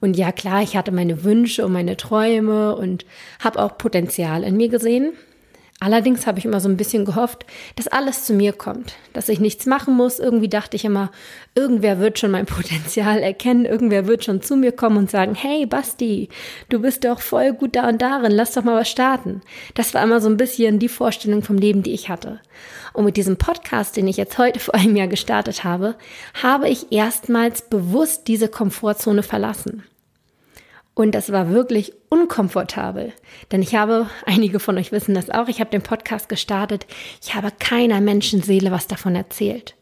Und 0.00 0.16
ja, 0.16 0.32
klar, 0.32 0.62
ich 0.62 0.76
hatte 0.76 0.90
meine 0.90 1.22
Wünsche 1.22 1.64
und 1.64 1.72
meine 1.72 1.96
Träume 1.96 2.74
und 2.74 3.06
habe 3.38 3.62
auch 3.62 3.78
Potenzial 3.78 4.42
in 4.42 4.56
mir 4.56 4.68
gesehen. 4.68 5.12
Allerdings 5.82 6.28
habe 6.28 6.38
ich 6.38 6.44
immer 6.44 6.60
so 6.60 6.68
ein 6.68 6.76
bisschen 6.76 7.04
gehofft, 7.04 7.44
dass 7.74 7.88
alles 7.88 8.24
zu 8.24 8.34
mir 8.34 8.52
kommt, 8.52 8.94
dass 9.14 9.28
ich 9.28 9.40
nichts 9.40 9.66
machen 9.66 9.96
muss. 9.96 10.20
Irgendwie 10.20 10.48
dachte 10.48 10.76
ich 10.76 10.84
immer, 10.84 11.10
irgendwer 11.56 11.98
wird 11.98 12.20
schon 12.20 12.30
mein 12.30 12.46
Potenzial 12.46 13.18
erkennen, 13.18 13.64
irgendwer 13.64 14.06
wird 14.06 14.22
schon 14.22 14.42
zu 14.42 14.54
mir 14.54 14.70
kommen 14.70 14.96
und 14.96 15.10
sagen, 15.10 15.34
hey 15.34 15.66
Basti, 15.66 16.28
du 16.68 16.78
bist 16.78 17.02
doch 17.02 17.20
voll 17.20 17.52
gut 17.52 17.74
da 17.74 17.88
und 17.88 18.00
darin, 18.00 18.30
lass 18.30 18.52
doch 18.52 18.62
mal 18.62 18.78
was 18.78 18.90
starten. 18.90 19.42
Das 19.74 19.92
war 19.92 20.04
immer 20.04 20.20
so 20.20 20.28
ein 20.28 20.36
bisschen 20.36 20.78
die 20.78 20.88
Vorstellung 20.88 21.42
vom 21.42 21.56
Leben, 21.56 21.82
die 21.82 21.94
ich 21.94 22.08
hatte. 22.08 22.38
Und 22.92 23.04
mit 23.04 23.16
diesem 23.16 23.36
Podcast, 23.36 23.96
den 23.96 24.06
ich 24.06 24.16
jetzt 24.16 24.38
heute 24.38 24.60
vor 24.60 24.76
einem 24.76 24.94
Jahr 24.94 25.08
gestartet 25.08 25.64
habe, 25.64 25.96
habe 26.40 26.68
ich 26.68 26.92
erstmals 26.92 27.62
bewusst 27.62 28.28
diese 28.28 28.46
Komfortzone 28.46 29.24
verlassen. 29.24 29.82
Und 30.94 31.14
das 31.14 31.32
war 31.32 31.50
wirklich 31.50 31.94
unkomfortabel. 32.10 33.12
Denn 33.50 33.62
ich 33.62 33.74
habe, 33.74 34.08
einige 34.26 34.60
von 34.60 34.76
euch 34.76 34.92
wissen 34.92 35.14
das 35.14 35.30
auch, 35.30 35.48
ich 35.48 35.60
habe 35.60 35.70
den 35.70 35.82
Podcast 35.82 36.28
gestartet. 36.28 36.86
Ich 37.22 37.34
habe 37.34 37.48
keiner 37.58 38.00
Menschenseele 38.00 38.70
was 38.70 38.86
davon 38.86 39.14
erzählt. 39.14 39.74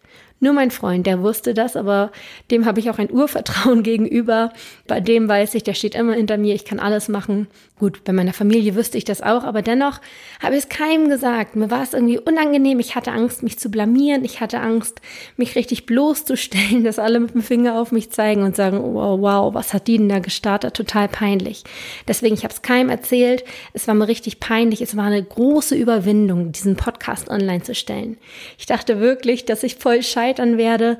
Nur 0.42 0.54
mein 0.54 0.70
Freund, 0.70 1.06
der 1.06 1.22
wusste 1.22 1.52
das, 1.52 1.76
aber 1.76 2.10
dem 2.50 2.64
habe 2.64 2.80
ich 2.80 2.88
auch 2.88 2.98
ein 2.98 3.12
Urvertrauen 3.12 3.82
gegenüber. 3.84 4.52
Bei 4.86 4.98
dem 4.98 5.28
weiß 5.28 5.54
ich, 5.54 5.62
der 5.62 5.74
steht 5.74 5.94
immer 5.94 6.14
hinter 6.14 6.38
mir, 6.38 6.54
ich 6.54 6.64
kann 6.64 6.80
alles 6.80 7.08
machen. 7.08 7.46
Gut, 7.80 8.04
bei 8.04 8.12
meiner 8.12 8.34
Familie 8.34 8.74
wüsste 8.74 8.98
ich 8.98 9.04
das 9.04 9.22
auch, 9.22 9.42
aber 9.42 9.62
dennoch 9.62 10.00
habe 10.42 10.54
ich 10.54 10.64
es 10.64 10.68
keinem 10.68 11.08
gesagt. 11.08 11.56
Mir 11.56 11.70
war 11.70 11.82
es 11.82 11.94
irgendwie 11.94 12.18
unangenehm. 12.18 12.78
Ich 12.78 12.94
hatte 12.94 13.10
Angst, 13.10 13.42
mich 13.42 13.58
zu 13.58 13.70
blamieren. 13.70 14.22
Ich 14.22 14.40
hatte 14.40 14.60
Angst, 14.60 15.00
mich 15.38 15.56
richtig 15.56 15.86
bloßzustellen, 15.86 16.84
dass 16.84 16.98
alle 16.98 17.20
mit 17.20 17.32
dem 17.32 17.42
Finger 17.42 17.80
auf 17.80 17.90
mich 17.90 18.10
zeigen 18.10 18.42
und 18.42 18.54
sagen, 18.54 18.78
wow, 18.82 19.18
wow, 19.20 19.54
was 19.54 19.72
hat 19.72 19.86
die 19.86 19.96
denn 19.96 20.10
da 20.10 20.18
gestartet? 20.18 20.74
Total 20.74 21.08
peinlich. 21.08 21.64
Deswegen, 22.06 22.34
ich 22.34 22.44
habe 22.44 22.52
es 22.52 22.60
keinem 22.60 22.90
erzählt. 22.90 23.44
Es 23.72 23.88
war 23.88 23.94
mir 23.94 24.08
richtig 24.08 24.40
peinlich. 24.40 24.82
Es 24.82 24.94
war 24.94 25.04
eine 25.04 25.22
große 25.22 25.74
Überwindung, 25.74 26.52
diesen 26.52 26.76
Podcast 26.76 27.30
online 27.30 27.62
zu 27.62 27.74
stellen. 27.74 28.18
Ich 28.58 28.66
dachte 28.66 29.00
wirklich, 29.00 29.46
dass 29.46 29.62
ich 29.62 29.76
voll 29.76 30.02
scheitern 30.30 30.58
werde. 30.58 30.98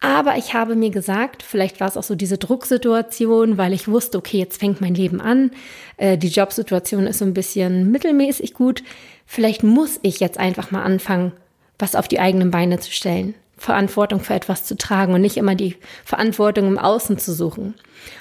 Aber 0.00 0.36
ich 0.36 0.54
habe 0.54 0.76
mir 0.76 0.90
gesagt, 0.90 1.42
vielleicht 1.42 1.80
war 1.80 1.88
es 1.88 1.96
auch 1.96 2.04
so 2.04 2.14
diese 2.14 2.38
Drucksituation, 2.38 3.58
weil 3.58 3.72
ich 3.72 3.88
wusste, 3.88 4.18
okay, 4.18 4.38
jetzt 4.38 4.60
fängt 4.60 4.80
mein 4.80 4.94
Leben 4.94 5.20
an. 5.20 5.50
Äh, 5.96 6.16
die 6.16 6.28
Jobsituation 6.28 7.06
ist 7.06 7.18
so 7.18 7.24
ein 7.24 7.34
bisschen 7.34 7.90
mittelmäßig 7.90 8.54
gut. 8.54 8.84
Vielleicht 9.26 9.64
muss 9.64 9.98
ich 10.02 10.20
jetzt 10.20 10.38
einfach 10.38 10.70
mal 10.70 10.84
anfangen, 10.84 11.32
was 11.80 11.96
auf 11.96 12.06
die 12.06 12.20
eigenen 12.20 12.52
Beine 12.52 12.78
zu 12.78 12.92
stellen. 12.92 13.34
Verantwortung 13.56 14.20
für 14.20 14.34
etwas 14.34 14.62
zu 14.62 14.76
tragen 14.76 15.14
und 15.14 15.20
nicht 15.20 15.36
immer 15.36 15.56
die 15.56 15.74
Verantwortung 16.04 16.68
im 16.68 16.78
Außen 16.78 17.18
zu 17.18 17.34
suchen. 17.34 17.74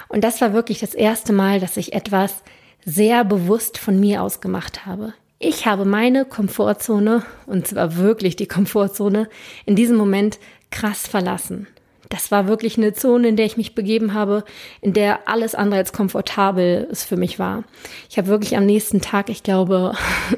Und 0.08 0.24
das 0.24 0.42
war 0.42 0.54
wirklich 0.54 0.80
das 0.80 0.96
erste 0.96 1.32
Mal, 1.32 1.60
dass 1.60 1.78
ich 1.78 1.94
etwas 1.94 2.42
sehr 2.84 3.24
bewusst 3.24 3.78
von 3.78 4.00
mir 4.00 4.24
aus 4.24 4.42
gemacht 4.42 4.88
habe. 4.88 5.14
Ich 5.40 5.68
habe 5.68 5.86
meine 5.86 6.26
Komfortzone, 6.26 7.24
und 7.46 7.68
zwar 7.68 7.98
wirklich 7.98 8.36
die 8.36 8.48
Komfortzone, 8.48 9.30
in 9.68 9.76
diesem 9.76 9.96
Moment 9.96 10.40
krass 10.72 11.08
verlassen. 11.08 11.68
Das 12.10 12.32
war 12.32 12.48
wirklich 12.48 12.78
eine 12.78 12.94
Zone, 12.94 13.28
in 13.28 13.36
der 13.36 13.46
ich 13.46 13.56
mich 13.56 13.76
begeben 13.76 14.16
habe, 14.16 14.46
in 14.82 14.94
der 14.94 15.28
alles 15.28 15.54
andere 15.54 15.82
als 15.82 15.94
komfortabel 15.94 16.88
es 16.90 17.04
für 17.04 17.18
mich 17.18 17.38
war. 17.38 17.66
Ich 18.10 18.18
habe 18.18 18.30
wirklich 18.30 18.58
am 18.58 18.66
nächsten 18.66 19.00
Tag, 19.00 19.30
ich 19.30 19.44
glaube, 19.44 19.94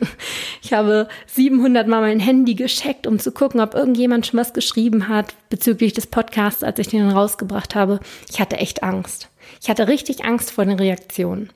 ich 0.62 0.74
habe 0.74 1.08
700 1.28 1.88
Mal 1.88 2.02
mein 2.02 2.20
Handy 2.20 2.56
gescheckt, 2.56 3.08
um 3.08 3.20
zu 3.20 3.32
gucken, 3.32 3.62
ob 3.62 3.76
irgendjemand 3.76 4.28
schon 4.28 4.40
was 4.40 4.52
geschrieben 4.52 5.08
hat 5.08 5.34
bezüglich 5.50 5.94
des 5.94 6.08
Podcasts, 6.08 6.64
als 6.64 6.78
ich 6.80 6.88
den 6.88 7.10
rausgebracht 7.10 7.74
habe. 7.74 8.02
Ich 8.30 8.42
hatte 8.42 8.58
echt 8.58 8.84
Angst. 8.84 9.30
Ich 9.62 9.70
hatte 9.70 9.88
richtig 9.88 10.26
Angst 10.26 10.52
vor 10.52 10.66
den 10.66 10.78
Reaktionen. 10.78 11.52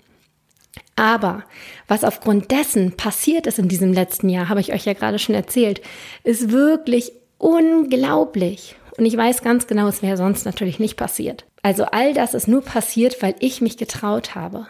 Aber 0.95 1.43
was 1.87 2.03
aufgrund 2.03 2.51
dessen 2.51 2.95
passiert 2.95 3.47
ist 3.47 3.59
in 3.59 3.67
diesem 3.67 3.93
letzten 3.93 4.29
Jahr, 4.29 4.49
habe 4.49 4.59
ich 4.59 4.73
euch 4.73 4.85
ja 4.85 4.93
gerade 4.93 5.19
schon 5.19 5.35
erzählt, 5.35 5.81
ist 6.23 6.51
wirklich 6.51 7.11
unglaublich. 7.37 8.75
Und 8.97 9.05
ich 9.05 9.17
weiß 9.17 9.41
ganz 9.41 9.65
genau, 9.65 9.87
es 9.87 10.03
wäre 10.03 10.17
sonst 10.17 10.45
natürlich 10.45 10.79
nicht 10.79 10.97
passiert. 10.97 11.45
Also 11.63 11.85
all 11.85 12.13
das 12.13 12.33
ist 12.33 12.47
nur 12.47 12.61
passiert, 12.61 13.21
weil 13.21 13.35
ich 13.39 13.61
mich 13.61 13.77
getraut 13.77 14.35
habe. 14.35 14.67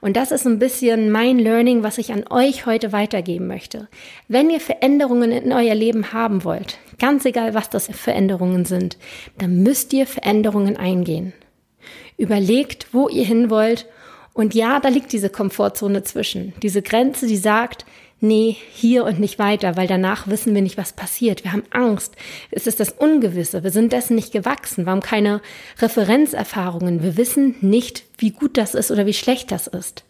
Und 0.00 0.16
das 0.16 0.30
ist 0.30 0.46
ein 0.46 0.58
bisschen 0.58 1.10
mein 1.10 1.38
Learning, 1.38 1.82
was 1.82 1.98
ich 1.98 2.12
an 2.12 2.24
euch 2.28 2.66
heute 2.66 2.92
weitergeben 2.92 3.46
möchte. 3.46 3.88
Wenn 4.28 4.50
ihr 4.50 4.60
Veränderungen 4.60 5.32
in 5.32 5.52
euer 5.52 5.74
Leben 5.74 6.12
haben 6.12 6.44
wollt, 6.44 6.78
ganz 6.98 7.24
egal 7.24 7.54
was 7.54 7.70
das 7.70 7.86
für 7.86 7.92
Veränderungen 7.94 8.64
sind, 8.64 8.98
dann 9.38 9.62
müsst 9.62 9.92
ihr 9.92 10.06
Veränderungen 10.06 10.76
eingehen. 10.76 11.32
Überlegt, 12.18 12.88
wo 12.92 13.08
ihr 13.08 13.24
hin 13.24 13.48
wollt. 13.48 13.86
Und 14.34 14.54
ja, 14.54 14.80
da 14.80 14.88
liegt 14.88 15.12
diese 15.12 15.28
Komfortzone 15.28 16.02
zwischen. 16.04 16.54
Diese 16.62 16.82
Grenze, 16.82 17.26
die 17.26 17.36
sagt, 17.36 17.84
nee, 18.20 18.56
hier 18.72 19.04
und 19.04 19.20
nicht 19.20 19.38
weiter, 19.38 19.76
weil 19.76 19.86
danach 19.86 20.28
wissen 20.28 20.54
wir 20.54 20.62
nicht, 20.62 20.78
was 20.78 20.94
passiert. 20.94 21.44
Wir 21.44 21.52
haben 21.52 21.64
Angst. 21.70 22.14
Es 22.50 22.66
ist 22.66 22.80
das 22.80 22.90
Ungewisse. 22.90 23.62
Wir 23.62 23.70
sind 23.70 23.92
dessen 23.92 24.14
nicht 24.14 24.32
gewachsen. 24.32 24.86
Wir 24.86 24.92
haben 24.92 25.00
keine 25.00 25.42
Referenzerfahrungen. 25.80 27.02
Wir 27.02 27.16
wissen 27.16 27.56
nicht, 27.60 28.04
wie 28.16 28.30
gut 28.30 28.56
das 28.56 28.74
ist 28.74 28.90
oder 28.90 29.06
wie 29.06 29.12
schlecht 29.12 29.50
das 29.50 29.66
ist. 29.66 30.04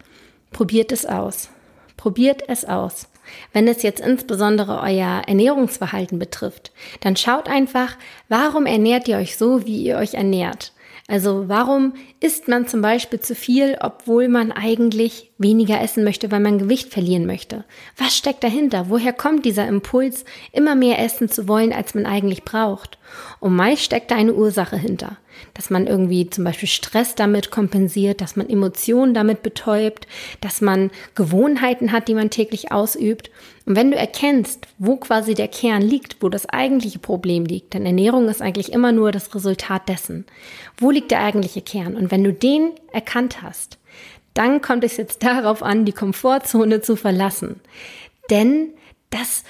Probiert 0.52 0.92
es 0.92 1.06
aus. 1.06 1.48
Probiert 1.96 2.44
es 2.48 2.64
aus. 2.64 3.08
Wenn 3.52 3.66
es 3.66 3.82
jetzt 3.82 4.00
insbesondere 4.00 4.80
euer 4.80 5.22
Ernährungsverhalten 5.26 6.18
betrifft, 6.18 6.72
dann 7.00 7.16
schaut 7.16 7.48
einfach, 7.48 7.96
warum 8.28 8.66
ernährt 8.66 9.08
ihr 9.08 9.16
euch 9.16 9.36
so, 9.36 9.64
wie 9.66 9.82
ihr 9.82 9.96
euch 9.96 10.14
ernährt. 10.14 10.72
Also 11.08 11.48
warum 11.48 11.94
isst 12.20 12.48
man 12.48 12.68
zum 12.68 12.80
Beispiel 12.80 13.20
zu 13.20 13.34
viel, 13.34 13.76
obwohl 13.80 14.28
man 14.28 14.52
eigentlich 14.52 15.32
weniger 15.36 15.80
essen 15.80 16.04
möchte, 16.04 16.30
weil 16.30 16.40
man 16.40 16.58
Gewicht 16.58 16.90
verlieren 16.90 17.26
möchte? 17.26 17.64
Was 17.96 18.16
steckt 18.16 18.44
dahinter? 18.44 18.86
Woher 18.88 19.12
kommt 19.12 19.44
dieser 19.44 19.66
Impuls, 19.66 20.24
immer 20.52 20.74
mehr 20.74 21.00
essen 21.00 21.28
zu 21.28 21.48
wollen, 21.48 21.72
als 21.72 21.94
man 21.94 22.06
eigentlich 22.06 22.44
braucht? 22.44 22.98
Und 23.40 23.56
meist 23.56 23.82
steckt 23.82 24.10
da 24.10 24.14
eine 24.14 24.34
Ursache 24.34 24.76
hinter. 24.76 25.18
Dass 25.54 25.70
man 25.70 25.86
irgendwie 25.86 26.28
zum 26.28 26.44
Beispiel 26.44 26.68
Stress 26.68 27.14
damit 27.14 27.50
kompensiert, 27.50 28.20
dass 28.20 28.36
man 28.36 28.48
Emotionen 28.48 29.14
damit 29.14 29.42
betäubt, 29.42 30.06
dass 30.40 30.60
man 30.60 30.90
Gewohnheiten 31.14 31.92
hat, 31.92 32.08
die 32.08 32.14
man 32.14 32.30
täglich 32.30 32.72
ausübt. 32.72 33.30
Und 33.64 33.76
wenn 33.76 33.90
du 33.90 33.96
erkennst, 33.96 34.66
wo 34.78 34.96
quasi 34.96 35.34
der 35.34 35.48
Kern 35.48 35.82
liegt, 35.82 36.22
wo 36.22 36.28
das 36.28 36.48
eigentliche 36.48 36.98
Problem 36.98 37.44
liegt, 37.44 37.74
denn 37.74 37.86
Ernährung 37.86 38.28
ist 38.28 38.42
eigentlich 38.42 38.72
immer 38.72 38.92
nur 38.92 39.12
das 39.12 39.34
Resultat 39.34 39.88
dessen. 39.88 40.24
Wo 40.78 40.90
liegt 40.90 41.10
der 41.10 41.22
eigentliche 41.22 41.62
Kern? 41.62 41.96
Und 41.96 42.10
wenn 42.10 42.24
du 42.24 42.32
den 42.32 42.72
erkannt 42.92 43.42
hast, 43.42 43.78
dann 44.34 44.62
kommt 44.62 44.84
es 44.84 44.96
jetzt 44.96 45.22
darauf 45.22 45.62
an, 45.62 45.84
die 45.84 45.92
Komfortzone 45.92 46.80
zu 46.80 46.96
verlassen. 46.96 47.60
Denn 48.30 48.70
das 49.10 49.44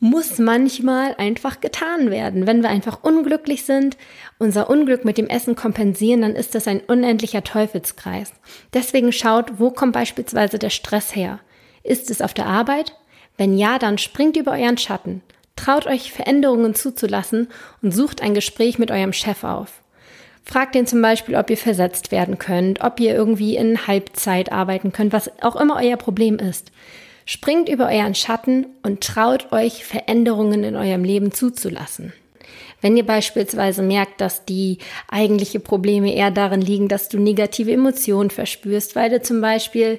muss 0.00 0.38
manchmal 0.38 1.14
einfach 1.16 1.60
getan 1.60 2.10
werden. 2.10 2.46
Wenn 2.46 2.62
wir 2.62 2.70
einfach 2.70 3.04
unglücklich 3.04 3.64
sind, 3.64 3.98
unser 4.38 4.70
Unglück 4.70 5.04
mit 5.04 5.18
dem 5.18 5.28
Essen 5.28 5.54
kompensieren, 5.54 6.22
dann 6.22 6.34
ist 6.34 6.54
das 6.54 6.66
ein 6.66 6.80
unendlicher 6.80 7.44
Teufelskreis. 7.44 8.32
Deswegen 8.72 9.12
schaut, 9.12 9.58
wo 9.58 9.70
kommt 9.70 9.92
beispielsweise 9.92 10.58
der 10.58 10.70
Stress 10.70 11.14
her? 11.14 11.40
Ist 11.82 12.10
es 12.10 12.22
auf 12.22 12.32
der 12.32 12.46
Arbeit? 12.46 12.96
Wenn 13.36 13.56
ja, 13.56 13.78
dann 13.78 13.98
springt 13.98 14.38
über 14.38 14.52
euren 14.52 14.78
Schatten. 14.78 15.22
Traut 15.54 15.86
euch 15.86 16.12
Veränderungen 16.12 16.74
zuzulassen 16.74 17.48
und 17.82 17.92
sucht 17.92 18.22
ein 18.22 18.32
Gespräch 18.32 18.78
mit 18.78 18.90
eurem 18.90 19.12
Chef 19.12 19.44
auf. 19.44 19.82
Fragt 20.42 20.74
ihn 20.74 20.86
zum 20.86 21.02
Beispiel, 21.02 21.36
ob 21.36 21.50
ihr 21.50 21.58
versetzt 21.58 22.10
werden 22.10 22.38
könnt, 22.38 22.82
ob 22.82 22.98
ihr 23.00 23.14
irgendwie 23.14 23.56
in 23.56 23.86
Halbzeit 23.86 24.50
arbeiten 24.50 24.92
könnt, 24.92 25.12
was 25.12 25.30
auch 25.42 25.56
immer 25.56 25.76
euer 25.76 25.98
Problem 25.98 26.38
ist. 26.38 26.72
Springt 27.26 27.68
über 27.68 27.86
euren 27.86 28.14
Schatten 28.14 28.66
und 28.82 29.02
traut 29.02 29.52
euch, 29.52 29.84
Veränderungen 29.84 30.64
in 30.64 30.76
eurem 30.76 31.04
Leben 31.04 31.32
zuzulassen. 31.32 32.12
Wenn 32.80 32.96
ihr 32.96 33.04
beispielsweise 33.04 33.82
merkt, 33.82 34.20
dass 34.20 34.44
die 34.44 34.78
eigentliche 35.08 35.60
Probleme 35.60 36.14
eher 36.14 36.30
darin 36.30 36.62
liegen, 36.62 36.88
dass 36.88 37.08
du 37.08 37.18
negative 37.18 37.72
Emotionen 37.72 38.30
verspürst, 38.30 38.96
weil 38.96 39.10
du 39.10 39.20
zum 39.20 39.40
Beispiel 39.40 39.98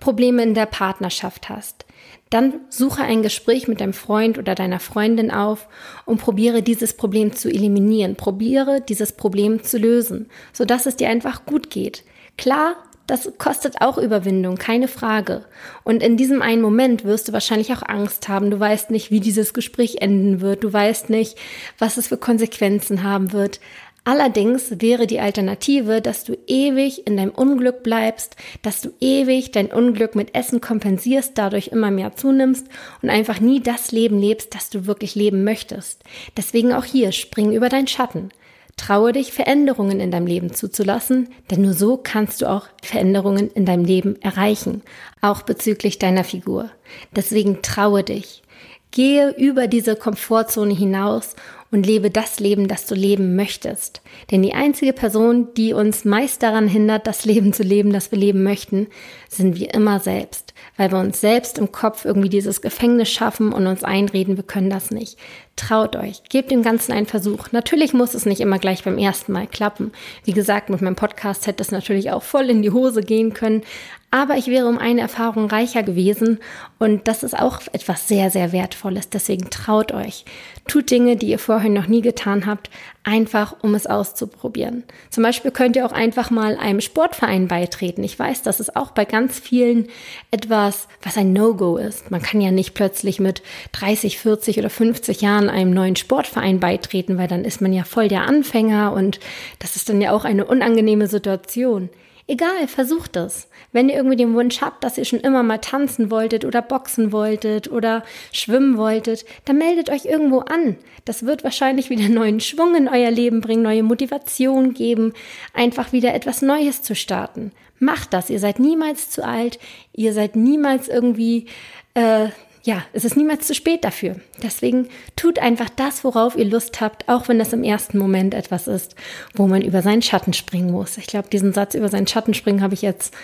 Probleme 0.00 0.42
in 0.42 0.54
der 0.54 0.66
Partnerschaft 0.66 1.48
hast, 1.48 1.84
dann 2.30 2.60
suche 2.68 3.02
ein 3.02 3.22
Gespräch 3.22 3.68
mit 3.68 3.80
deinem 3.80 3.94
Freund 3.94 4.38
oder 4.38 4.54
deiner 4.54 4.80
Freundin 4.80 5.30
auf 5.30 5.66
und 6.04 6.20
probiere 6.20 6.62
dieses 6.62 6.94
Problem 6.94 7.34
zu 7.34 7.48
eliminieren. 7.48 8.16
Probiere 8.16 8.82
dieses 8.82 9.12
Problem 9.12 9.62
zu 9.62 9.78
lösen, 9.78 10.28
sodass 10.52 10.86
es 10.86 10.96
dir 10.96 11.08
einfach 11.08 11.46
gut 11.46 11.70
geht. 11.70 12.04
Klar, 12.36 12.76
das 13.08 13.32
kostet 13.38 13.80
auch 13.80 13.96
Überwindung, 13.98 14.56
keine 14.56 14.86
Frage. 14.86 15.44
Und 15.82 16.02
in 16.02 16.16
diesem 16.16 16.42
einen 16.42 16.60
Moment 16.62 17.04
wirst 17.04 17.28
du 17.28 17.32
wahrscheinlich 17.32 17.72
auch 17.72 17.82
Angst 17.82 18.28
haben. 18.28 18.50
Du 18.50 18.60
weißt 18.60 18.90
nicht, 18.90 19.10
wie 19.10 19.20
dieses 19.20 19.54
Gespräch 19.54 19.96
enden 20.02 20.42
wird. 20.42 20.62
Du 20.62 20.72
weißt 20.72 21.08
nicht, 21.08 21.36
was 21.78 21.96
es 21.96 22.08
für 22.08 22.18
Konsequenzen 22.18 23.02
haben 23.02 23.32
wird. 23.32 23.60
Allerdings 24.04 24.80
wäre 24.80 25.06
die 25.06 25.20
Alternative, 25.20 26.00
dass 26.00 26.24
du 26.24 26.36
ewig 26.46 27.06
in 27.06 27.16
deinem 27.16 27.30
Unglück 27.30 27.82
bleibst, 27.82 28.36
dass 28.62 28.80
du 28.82 28.90
ewig 29.00 29.52
dein 29.52 29.66
Unglück 29.66 30.14
mit 30.14 30.34
Essen 30.34 30.60
kompensierst, 30.60 31.32
dadurch 31.36 31.68
immer 31.68 31.90
mehr 31.90 32.14
zunimmst 32.14 32.66
und 33.02 33.10
einfach 33.10 33.40
nie 33.40 33.60
das 33.60 33.90
Leben 33.90 34.18
lebst, 34.18 34.54
das 34.54 34.70
du 34.70 34.86
wirklich 34.86 35.14
leben 35.14 35.44
möchtest. 35.44 36.04
Deswegen 36.36 36.72
auch 36.72 36.84
hier, 36.84 37.12
spring 37.12 37.52
über 37.52 37.68
deinen 37.68 37.86
Schatten. 37.86 38.30
Traue 38.78 39.12
dich, 39.12 39.32
Veränderungen 39.32 40.00
in 40.00 40.10
deinem 40.10 40.26
Leben 40.26 40.54
zuzulassen, 40.54 41.28
denn 41.50 41.62
nur 41.62 41.74
so 41.74 41.98
kannst 41.98 42.40
du 42.40 42.48
auch 42.48 42.68
Veränderungen 42.82 43.50
in 43.50 43.66
deinem 43.66 43.84
Leben 43.84 44.16
erreichen, 44.22 44.82
auch 45.20 45.42
bezüglich 45.42 45.98
deiner 45.98 46.24
Figur. 46.24 46.70
Deswegen 47.14 47.60
traue 47.60 48.04
dich. 48.04 48.42
Gehe 48.90 49.34
über 49.36 49.66
diese 49.66 49.96
Komfortzone 49.96 50.72
hinaus 50.74 51.34
und 51.70 51.84
lebe 51.84 52.10
das 52.10 52.40
Leben, 52.40 52.66
das 52.68 52.86
du 52.86 52.94
leben 52.94 53.36
möchtest. 53.36 54.00
Denn 54.30 54.42
die 54.42 54.54
einzige 54.54 54.92
Person, 54.92 55.48
die 55.54 55.74
uns 55.74 56.04
meist 56.04 56.42
daran 56.42 56.66
hindert, 56.66 57.06
das 57.06 57.24
Leben 57.24 57.52
zu 57.52 57.62
leben, 57.62 57.92
das 57.92 58.10
wir 58.10 58.18
leben 58.18 58.42
möchten, 58.42 58.86
sind 59.28 59.58
wir 59.58 59.74
immer 59.74 60.00
selbst, 60.00 60.54
weil 60.76 60.90
wir 60.90 60.98
uns 60.98 61.20
selbst 61.20 61.58
im 61.58 61.70
Kopf 61.70 62.04
irgendwie 62.04 62.30
dieses 62.30 62.62
Gefängnis 62.62 63.10
schaffen 63.10 63.52
und 63.52 63.66
uns 63.66 63.84
einreden, 63.84 64.36
wir 64.36 64.44
können 64.44 64.70
das 64.70 64.90
nicht. 64.90 65.18
Traut 65.56 65.96
euch, 65.96 66.22
gebt 66.28 66.50
dem 66.50 66.62
Ganzen 66.62 66.92
einen 66.92 67.06
Versuch. 67.06 67.50
Natürlich 67.50 67.92
muss 67.92 68.14
es 68.14 68.26
nicht 68.26 68.40
immer 68.40 68.58
gleich 68.58 68.84
beim 68.84 68.96
ersten 68.96 69.32
Mal 69.32 69.46
klappen. 69.46 69.92
Wie 70.24 70.32
gesagt, 70.32 70.70
mit 70.70 70.80
meinem 70.80 70.96
Podcast 70.96 71.46
hätte 71.46 71.62
es 71.62 71.72
natürlich 71.72 72.12
auch 72.12 72.22
voll 72.22 72.48
in 72.48 72.62
die 72.62 72.70
Hose 72.70 73.02
gehen 73.02 73.34
können, 73.34 73.62
aber 74.10 74.36
ich 74.36 74.46
wäre 74.46 74.68
um 74.68 74.78
eine 74.78 75.02
Erfahrung 75.02 75.50
reicher 75.50 75.82
gewesen 75.82 76.38
und 76.78 77.08
das 77.08 77.22
ist 77.22 77.38
auch 77.38 77.60
etwas 77.72 78.08
sehr, 78.08 78.30
sehr 78.30 78.52
Wertvolles. 78.52 79.10
Deswegen 79.10 79.50
traut 79.50 79.92
euch. 79.92 80.24
Tut 80.66 80.90
Dinge, 80.90 81.16
die 81.16 81.28
ihr 81.28 81.38
vorher 81.38 81.68
noch 81.68 81.88
nie 81.88 82.00
getan 82.00 82.46
habt, 82.46 82.70
einfach 83.04 83.56
um 83.62 83.74
es 83.74 83.86
auszuprobieren. 83.86 84.84
Zum 85.10 85.22
Beispiel 85.22 85.50
könnt 85.50 85.76
ihr 85.76 85.84
auch 85.84 85.92
einfach 85.92 86.30
mal 86.30 86.56
einem 86.56 86.80
Sportverein 86.80 87.48
beitreten. 87.48 88.02
Ich 88.02 88.18
weiß, 88.18 88.42
das 88.42 88.60
ist 88.60 88.76
auch 88.76 88.92
bei 88.92 89.04
ganz 89.04 89.38
vielen 89.38 89.88
etwas, 90.30 90.88
was 91.02 91.18
ein 91.18 91.34
No-Go 91.34 91.76
ist. 91.76 92.10
Man 92.10 92.22
kann 92.22 92.40
ja 92.40 92.50
nicht 92.50 92.72
plötzlich 92.72 93.20
mit 93.20 93.42
30, 93.72 94.18
40 94.18 94.58
oder 94.58 94.70
50 94.70 95.20
Jahren 95.20 95.50
einem 95.50 95.74
neuen 95.74 95.96
Sportverein 95.96 96.60
beitreten, 96.60 97.18
weil 97.18 97.28
dann 97.28 97.44
ist 97.44 97.60
man 97.60 97.74
ja 97.74 97.84
voll 97.84 98.08
der 98.08 98.22
Anfänger 98.22 98.94
und 98.94 99.20
das 99.58 99.76
ist 99.76 99.90
dann 99.90 100.00
ja 100.00 100.12
auch 100.12 100.24
eine 100.24 100.46
unangenehme 100.46 101.08
Situation. 101.08 101.90
Egal, 102.30 102.68
versucht 102.68 103.16
es. 103.16 103.48
Wenn 103.72 103.88
ihr 103.88 103.96
irgendwie 103.96 104.16
den 104.16 104.34
Wunsch 104.34 104.60
habt, 104.60 104.84
dass 104.84 104.98
ihr 104.98 105.06
schon 105.06 105.20
immer 105.20 105.42
mal 105.42 105.58
tanzen 105.58 106.10
wolltet 106.10 106.44
oder 106.44 106.60
boxen 106.60 107.10
wolltet 107.10 107.72
oder 107.72 108.04
schwimmen 108.32 108.76
wolltet, 108.76 109.24
dann 109.46 109.56
meldet 109.56 109.88
euch 109.88 110.04
irgendwo 110.04 110.40
an. 110.40 110.76
Das 111.06 111.24
wird 111.24 111.42
wahrscheinlich 111.42 111.88
wieder 111.88 112.10
neuen 112.10 112.40
Schwung 112.40 112.74
in 112.74 112.86
euer 112.86 113.10
Leben 113.10 113.40
bringen, 113.40 113.62
neue 113.62 113.82
Motivation 113.82 114.74
geben, 114.74 115.14
einfach 115.54 115.92
wieder 115.92 116.14
etwas 116.14 116.42
Neues 116.42 116.82
zu 116.82 116.94
starten. 116.94 117.50
Macht 117.78 118.12
das. 118.12 118.28
Ihr 118.28 118.40
seid 118.40 118.58
niemals 118.58 119.08
zu 119.08 119.24
alt. 119.24 119.58
Ihr 119.94 120.12
seid 120.12 120.36
niemals 120.36 120.88
irgendwie 120.88 121.46
äh, 121.94 122.28
ja, 122.62 122.84
es 122.92 123.04
ist 123.04 123.16
niemals 123.16 123.46
zu 123.46 123.54
spät 123.54 123.84
dafür. 123.84 124.16
Deswegen 124.42 124.88
tut 125.16 125.38
einfach 125.38 125.68
das, 125.68 126.04
worauf 126.04 126.36
ihr 126.36 126.44
Lust 126.44 126.80
habt, 126.80 127.08
auch 127.08 127.28
wenn 127.28 127.38
das 127.38 127.52
im 127.52 127.64
ersten 127.64 127.98
Moment 127.98 128.34
etwas 128.34 128.66
ist, 128.66 128.94
wo 129.34 129.46
man 129.46 129.62
über 129.62 129.82
seinen 129.82 130.02
Schatten 130.02 130.32
springen 130.32 130.70
muss. 130.70 130.98
Ich 130.98 131.06
glaube, 131.06 131.28
diesen 131.28 131.52
Satz 131.52 131.74
über 131.74 131.88
seinen 131.88 132.06
Schatten 132.06 132.34
springen 132.34 132.62
habe 132.62 132.74
ich 132.74 132.82
jetzt 132.82 133.14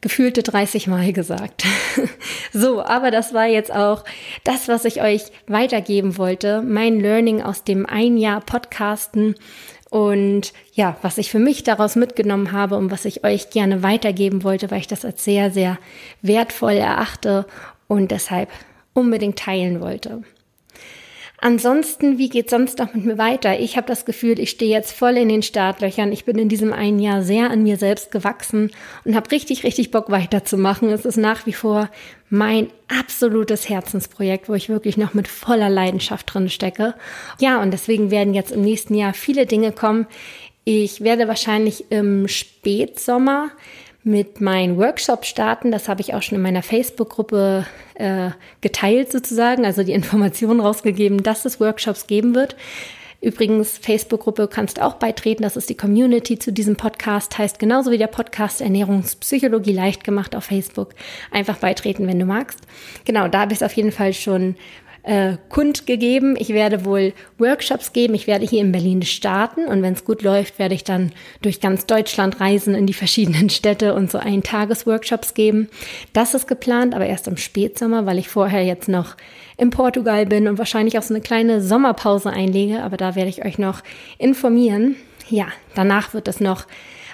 gefühlte 0.00 0.42
30 0.42 0.88
Mal 0.88 1.12
gesagt. 1.12 1.64
so, 2.52 2.82
aber 2.82 3.10
das 3.10 3.32
war 3.32 3.46
jetzt 3.46 3.72
auch 3.72 4.04
das, 4.44 4.68
was 4.68 4.84
ich 4.84 5.00
euch 5.00 5.22
weitergeben 5.46 6.18
wollte. 6.18 6.60
Mein 6.60 7.00
Learning 7.00 7.40
aus 7.40 7.64
dem 7.64 7.86
ein 7.86 8.16
Jahr 8.16 8.40
Podcasten 8.40 9.36
und 9.90 10.52
ja, 10.72 10.96
was 11.02 11.18
ich 11.18 11.30
für 11.30 11.38
mich 11.38 11.64
daraus 11.64 11.96
mitgenommen 11.96 12.52
habe 12.52 12.76
und 12.76 12.90
was 12.90 13.04
ich 13.04 13.24
euch 13.24 13.50
gerne 13.50 13.82
weitergeben 13.82 14.42
wollte, 14.42 14.70
weil 14.70 14.80
ich 14.80 14.86
das 14.86 15.04
als 15.04 15.22
sehr, 15.24 15.50
sehr 15.50 15.78
wertvoll 16.22 16.72
erachte 16.72 17.46
und 17.88 18.10
deshalb 18.10 18.48
unbedingt 18.94 19.38
teilen 19.38 19.80
wollte. 19.80 20.22
Ansonsten, 21.44 22.18
wie 22.18 22.28
geht 22.28 22.50
sonst 22.50 22.78
noch 22.78 22.94
mit 22.94 23.04
mir 23.04 23.18
weiter? 23.18 23.58
Ich 23.58 23.76
habe 23.76 23.88
das 23.88 24.04
Gefühl, 24.04 24.38
ich 24.38 24.50
stehe 24.50 24.70
jetzt 24.70 24.92
voll 24.92 25.16
in 25.16 25.28
den 25.28 25.42
Startlöchern. 25.42 26.12
Ich 26.12 26.24
bin 26.24 26.38
in 26.38 26.48
diesem 26.48 26.72
einen 26.72 27.00
Jahr 27.00 27.24
sehr 27.24 27.50
an 27.50 27.64
mir 27.64 27.78
selbst 27.78 28.12
gewachsen 28.12 28.70
und 29.04 29.16
habe 29.16 29.28
richtig, 29.32 29.64
richtig 29.64 29.90
Bock 29.90 30.08
weiterzumachen. 30.12 30.88
Es 30.90 31.04
ist 31.04 31.16
nach 31.16 31.44
wie 31.44 31.52
vor 31.52 31.90
mein 32.30 32.68
absolutes 32.86 33.68
Herzensprojekt, 33.68 34.48
wo 34.48 34.54
ich 34.54 34.68
wirklich 34.68 34.96
noch 34.96 35.14
mit 35.14 35.26
voller 35.26 35.68
Leidenschaft 35.68 36.32
drin 36.32 36.48
stecke. 36.48 36.94
Ja, 37.40 37.60
und 37.60 37.72
deswegen 37.72 38.12
werden 38.12 38.34
jetzt 38.34 38.52
im 38.52 38.62
nächsten 38.62 38.94
Jahr 38.94 39.12
viele 39.12 39.44
Dinge 39.44 39.72
kommen. 39.72 40.06
Ich 40.62 41.00
werde 41.00 41.26
wahrscheinlich 41.26 41.90
im 41.90 42.28
Spätsommer 42.28 43.50
mit 44.04 44.40
meinen 44.40 44.76
Workshops 44.78 45.28
starten. 45.28 45.70
Das 45.70 45.88
habe 45.88 46.00
ich 46.00 46.14
auch 46.14 46.22
schon 46.22 46.36
in 46.36 46.42
meiner 46.42 46.62
Facebook-Gruppe 46.62 47.66
äh, 47.94 48.30
geteilt 48.60 49.12
sozusagen, 49.12 49.64
also 49.64 49.82
die 49.82 49.92
Informationen 49.92 50.60
rausgegeben, 50.60 51.22
dass 51.22 51.44
es 51.44 51.60
Workshops 51.60 52.06
geben 52.06 52.34
wird. 52.34 52.56
Übrigens, 53.22 53.78
Facebook-Gruppe 53.78 54.48
kannst 54.48 54.82
auch 54.82 54.94
beitreten. 54.94 55.44
Das 55.44 55.56
ist 55.56 55.70
die 55.70 55.76
Community 55.76 56.40
zu 56.40 56.52
diesem 56.52 56.74
Podcast. 56.74 57.38
Heißt 57.38 57.60
genauso 57.60 57.92
wie 57.92 57.98
der 57.98 58.08
Podcast 58.08 58.60
Ernährungspsychologie 58.60 59.72
leicht 59.72 60.02
gemacht 60.02 60.34
auf 60.34 60.42
Facebook. 60.42 60.88
Einfach 61.30 61.58
beitreten, 61.58 62.08
wenn 62.08 62.18
du 62.18 62.24
magst. 62.24 62.58
Genau, 63.04 63.28
da 63.28 63.42
habe 63.42 63.52
ich 63.52 63.58
es 63.58 63.62
auf 63.62 63.74
jeden 63.74 63.92
Fall 63.92 64.12
schon 64.12 64.56
äh, 65.02 65.36
kundgegeben. 65.48 66.36
Ich 66.38 66.50
werde 66.50 66.84
wohl 66.84 67.12
Workshops 67.38 67.92
geben. 67.92 68.14
Ich 68.14 68.26
werde 68.26 68.46
hier 68.46 68.60
in 68.60 68.72
Berlin 68.72 69.02
starten 69.02 69.66
und 69.66 69.82
wenn 69.82 69.94
es 69.94 70.04
gut 70.04 70.22
läuft, 70.22 70.58
werde 70.58 70.74
ich 70.74 70.84
dann 70.84 71.12
durch 71.40 71.60
ganz 71.60 71.86
Deutschland 71.86 72.40
reisen 72.40 72.74
in 72.74 72.86
die 72.86 72.92
verschiedenen 72.92 73.50
Städte 73.50 73.94
und 73.94 74.10
so 74.10 74.18
ein 74.18 74.42
Tagesworkshops 74.42 75.34
geben. 75.34 75.68
Das 76.12 76.34
ist 76.34 76.46
geplant, 76.46 76.94
aber 76.94 77.06
erst 77.06 77.26
im 77.26 77.36
Spätsommer, 77.36 78.06
weil 78.06 78.18
ich 78.18 78.28
vorher 78.28 78.64
jetzt 78.64 78.88
noch 78.88 79.16
in 79.56 79.70
Portugal 79.70 80.26
bin 80.26 80.48
und 80.48 80.58
wahrscheinlich 80.58 80.98
auch 80.98 81.02
so 81.02 81.14
eine 81.14 81.22
kleine 81.22 81.60
Sommerpause 81.60 82.30
einlege, 82.30 82.82
aber 82.82 82.96
da 82.96 83.14
werde 83.14 83.30
ich 83.30 83.44
euch 83.44 83.58
noch 83.58 83.82
informieren. 84.18 84.96
Ja, 85.28 85.46
danach 85.74 86.14
wird 86.14 86.28
es 86.28 86.40
noch 86.40 86.66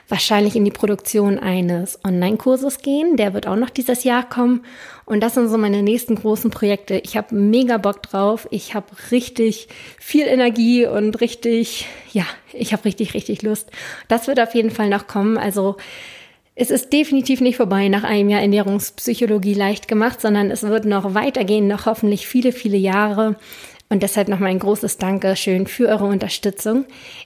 wahrscheinlich 0.08 0.56
in 0.56 0.64
die 0.64 0.70
Produktion 0.70 1.38
eines 1.38 1.98
Online-Kurses 2.04 2.78
gehen. 2.78 3.16
Der 3.16 3.34
wird 3.34 3.46
auch 3.46 3.56
noch 3.56 3.70
dieses 3.70 4.04
Jahr 4.04 4.28
kommen. 4.28 4.64
Und 5.04 5.20
das 5.20 5.34
sind 5.34 5.48
so 5.48 5.58
meine 5.58 5.82
nächsten 5.82 6.14
großen 6.14 6.50
Projekte. 6.50 7.00
Ich 7.04 7.16
habe 7.16 7.34
mega 7.34 7.76
Bock 7.76 8.02
drauf. 8.02 8.48
Ich 8.50 8.74
habe 8.74 8.86
richtig 9.10 9.68
viel 9.98 10.26
Energie 10.26 10.86
und 10.86 11.20
richtig, 11.20 11.86
ja, 12.12 12.24
ich 12.52 12.72
habe 12.72 12.84
richtig, 12.86 13.14
richtig 13.14 13.42
Lust. 13.42 13.70
Das 14.08 14.26
wird 14.26 14.40
auf 14.40 14.54
jeden 14.54 14.70
Fall 14.70 14.88
noch 14.88 15.06
kommen. 15.06 15.36
Also 15.36 15.76
es 16.54 16.70
ist 16.70 16.92
definitiv 16.92 17.40
nicht 17.40 17.56
vorbei 17.56 17.88
nach 17.88 18.02
einem 18.02 18.30
Jahr 18.30 18.40
Ernährungspsychologie 18.40 19.54
leicht 19.54 19.86
gemacht, 19.86 20.20
sondern 20.20 20.50
es 20.50 20.64
wird 20.64 20.86
noch 20.86 21.14
weitergehen, 21.14 21.68
noch 21.68 21.86
hoffentlich 21.86 22.26
viele, 22.26 22.50
viele 22.50 22.76
Jahre. 22.76 23.36
Und 23.90 24.02
deshalb 24.02 24.28
nochmal 24.28 24.50
ein 24.50 24.58
großes 24.58 24.98
Dankeschön 24.98 25.66
für 25.66 25.88
eure 25.88 26.04
Unterstützung. 26.04 26.84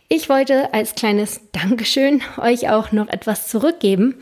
Ich 0.09 0.29
wollte 0.29 0.73
als 0.73 0.95
kleines 0.95 1.41
Dankeschön 1.51 2.23
euch 2.41 2.71
auch 2.71 2.93
noch 2.93 3.09
etwas 3.09 3.49
zurückgeben. 3.49 4.15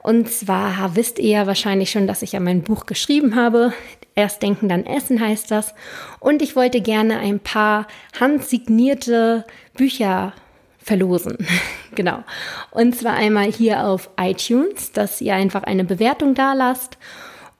Und 0.00 0.30
zwar 0.30 0.94
wisst 0.94 1.18
ihr 1.18 1.30
ja 1.30 1.46
wahrscheinlich 1.48 1.90
schon, 1.90 2.06
dass 2.06 2.22
ich 2.22 2.32
ja 2.32 2.40
mein 2.40 2.62
Buch 2.62 2.86
geschrieben 2.86 3.34
habe. 3.34 3.72
Erst 4.14 4.42
denken, 4.42 4.68
dann 4.68 4.86
essen 4.86 5.20
heißt 5.20 5.50
das. 5.50 5.74
Und 6.20 6.40
ich 6.40 6.54
wollte 6.54 6.80
gerne 6.80 7.18
ein 7.18 7.40
paar 7.40 7.88
handsignierte 8.20 9.44
Bücher 9.74 10.34
verlosen. 10.78 11.36
genau. 11.96 12.22
Und 12.70 12.94
zwar 12.94 13.14
einmal 13.14 13.50
hier 13.50 13.86
auf 13.86 14.10
iTunes, 14.20 14.92
dass 14.92 15.20
ihr 15.20 15.34
einfach 15.34 15.64
eine 15.64 15.84
Bewertung 15.84 16.34
da 16.34 16.52
lasst. 16.52 16.96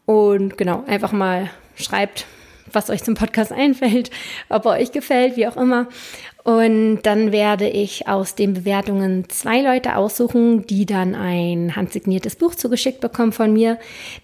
Und 0.07 0.57
genau, 0.57 0.85
einfach 0.87 1.11
mal 1.11 1.51
schreibt, 1.75 2.25
was 2.73 2.91
euch 2.91 3.03
zum 3.03 3.15
Podcast 3.15 3.53
einfällt, 3.53 4.11
ob 4.49 4.67
er 4.67 4.73
euch 4.73 4.93
gefällt, 4.93 5.37
wie 5.37 5.47
auch 5.47 5.57
immer. 5.57 5.89
Und 6.49 7.01
dann 7.03 7.31
werde 7.31 7.69
ich 7.69 8.09
aus 8.09 8.35
den 8.35 8.55
Bewertungen 8.55 9.29
zwei 9.29 9.61
Leute 9.61 9.97
aussuchen, 9.97 10.67
die 10.67 10.87
dann 10.87 11.15
ein 11.15 11.77
handsigniertes 11.77 12.37
Buch 12.37 12.55
zugeschickt 12.55 13.01
bekommen 13.01 13.33
von 13.33 13.53
mir. 13.53 13.77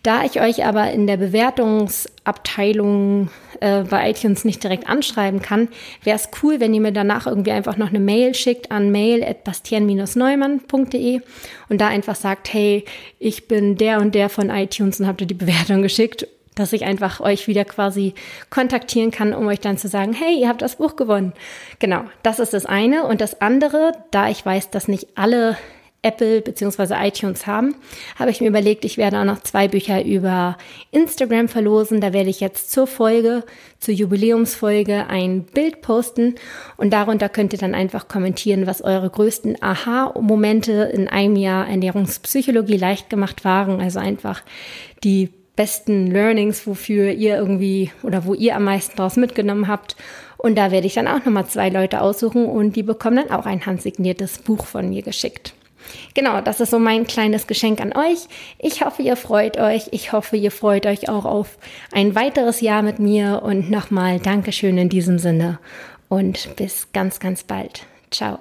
Da 0.02 0.24
ich 0.24 0.40
euch 0.40 0.64
aber 0.64 0.90
in 0.90 1.06
der 1.06 1.18
Bewertungsabteilung 1.18 3.28
äh, 3.60 3.82
bei 3.82 4.08
iTunes 4.08 4.46
nicht 4.46 4.64
direkt 4.64 4.88
anschreiben 4.88 5.42
kann, 5.42 5.68
wäre 6.02 6.16
es 6.16 6.30
cool, 6.42 6.60
wenn 6.60 6.72
ihr 6.72 6.80
mir 6.80 6.92
danach 6.92 7.26
irgendwie 7.26 7.52
einfach 7.52 7.76
noch 7.76 7.90
eine 7.90 8.00
Mail 8.00 8.34
schickt 8.34 8.70
an 8.70 8.90
mail.bastien-neumann.de 8.90 11.20
und 11.68 11.80
da 11.80 11.88
einfach 11.88 12.16
sagt, 12.16 12.54
hey, 12.54 12.86
ich 13.18 13.48
bin 13.48 13.76
der 13.76 14.00
und 14.00 14.14
der 14.14 14.30
von 14.30 14.48
iTunes 14.48 14.98
und 14.98 15.06
habt 15.06 15.20
ihr 15.20 15.26
die 15.26 15.34
Bewertung 15.34 15.82
geschickt 15.82 16.26
dass 16.54 16.72
ich 16.72 16.84
einfach 16.84 17.20
euch 17.20 17.48
wieder 17.48 17.64
quasi 17.64 18.14
kontaktieren 18.50 19.10
kann, 19.10 19.34
um 19.34 19.46
euch 19.46 19.60
dann 19.60 19.78
zu 19.78 19.88
sagen, 19.88 20.12
hey, 20.12 20.38
ihr 20.40 20.48
habt 20.48 20.62
das 20.62 20.76
Buch 20.76 20.96
gewonnen. 20.96 21.32
Genau, 21.78 22.04
das 22.22 22.38
ist 22.38 22.54
das 22.54 22.66
eine. 22.66 23.04
Und 23.04 23.20
das 23.20 23.40
andere, 23.40 23.92
da 24.10 24.28
ich 24.28 24.44
weiß, 24.44 24.70
dass 24.70 24.88
nicht 24.88 25.08
alle 25.16 25.56
Apple 26.04 26.42
bzw. 26.42 26.94
iTunes 27.06 27.46
haben, 27.46 27.74
habe 28.18 28.30
ich 28.30 28.40
mir 28.40 28.48
überlegt, 28.48 28.84
ich 28.84 28.98
werde 28.98 29.18
auch 29.18 29.24
noch 29.24 29.40
zwei 29.40 29.68
Bücher 29.68 30.04
über 30.04 30.58
Instagram 30.90 31.48
verlosen. 31.48 32.00
Da 32.00 32.12
werde 32.12 32.30
ich 32.30 32.40
jetzt 32.40 32.70
zur 32.70 32.86
Folge, 32.86 33.42
zur 33.80 33.94
Jubiläumsfolge 33.94 35.06
ein 35.08 35.44
Bild 35.44 35.80
posten 35.80 36.34
und 36.76 36.92
darunter 36.92 37.28
könnt 37.28 37.54
ihr 37.54 37.58
dann 37.58 37.74
einfach 37.74 38.06
kommentieren, 38.06 38.66
was 38.66 38.82
eure 38.82 39.08
größten 39.08 39.62
Aha-Momente 39.62 40.90
in 40.92 41.08
einem 41.08 41.36
Jahr 41.36 41.66
Ernährungspsychologie 41.68 42.76
leicht 42.76 43.08
gemacht 43.08 43.44
waren. 43.44 43.80
Also 43.80 43.98
einfach 43.98 44.42
die 45.02 45.30
besten 45.56 46.08
Learnings, 46.08 46.66
wofür 46.66 47.12
ihr 47.12 47.36
irgendwie 47.36 47.92
oder 48.02 48.24
wo 48.24 48.34
ihr 48.34 48.56
am 48.56 48.64
meisten 48.64 48.96
daraus 48.96 49.16
mitgenommen 49.16 49.68
habt. 49.68 49.96
Und 50.36 50.56
da 50.56 50.70
werde 50.70 50.86
ich 50.86 50.94
dann 50.94 51.08
auch 51.08 51.24
nochmal 51.24 51.46
zwei 51.46 51.68
Leute 51.68 52.00
aussuchen 52.00 52.46
und 52.46 52.76
die 52.76 52.82
bekommen 52.82 53.16
dann 53.16 53.30
auch 53.30 53.46
ein 53.46 53.64
handsigniertes 53.64 54.38
Buch 54.38 54.66
von 54.66 54.90
mir 54.90 55.02
geschickt. 55.02 55.54
Genau, 56.14 56.40
das 56.40 56.60
ist 56.60 56.70
so 56.70 56.78
mein 56.78 57.06
kleines 57.06 57.46
Geschenk 57.46 57.80
an 57.80 57.92
euch. 57.92 58.26
Ich 58.58 58.84
hoffe, 58.84 59.02
ihr 59.02 59.16
freut 59.16 59.58
euch. 59.58 59.88
Ich 59.90 60.12
hoffe, 60.12 60.36
ihr 60.36 60.50
freut 60.50 60.86
euch 60.86 61.08
auch 61.08 61.24
auf 61.24 61.58
ein 61.92 62.14
weiteres 62.14 62.60
Jahr 62.60 62.82
mit 62.82 62.98
mir. 62.98 63.42
Und 63.42 63.70
nochmal 63.70 64.18
Dankeschön 64.18 64.78
in 64.78 64.88
diesem 64.88 65.18
Sinne. 65.18 65.58
Und 66.08 66.56
bis 66.56 66.92
ganz, 66.92 67.20
ganz 67.20 67.44
bald. 67.44 67.86
Ciao. 68.10 68.38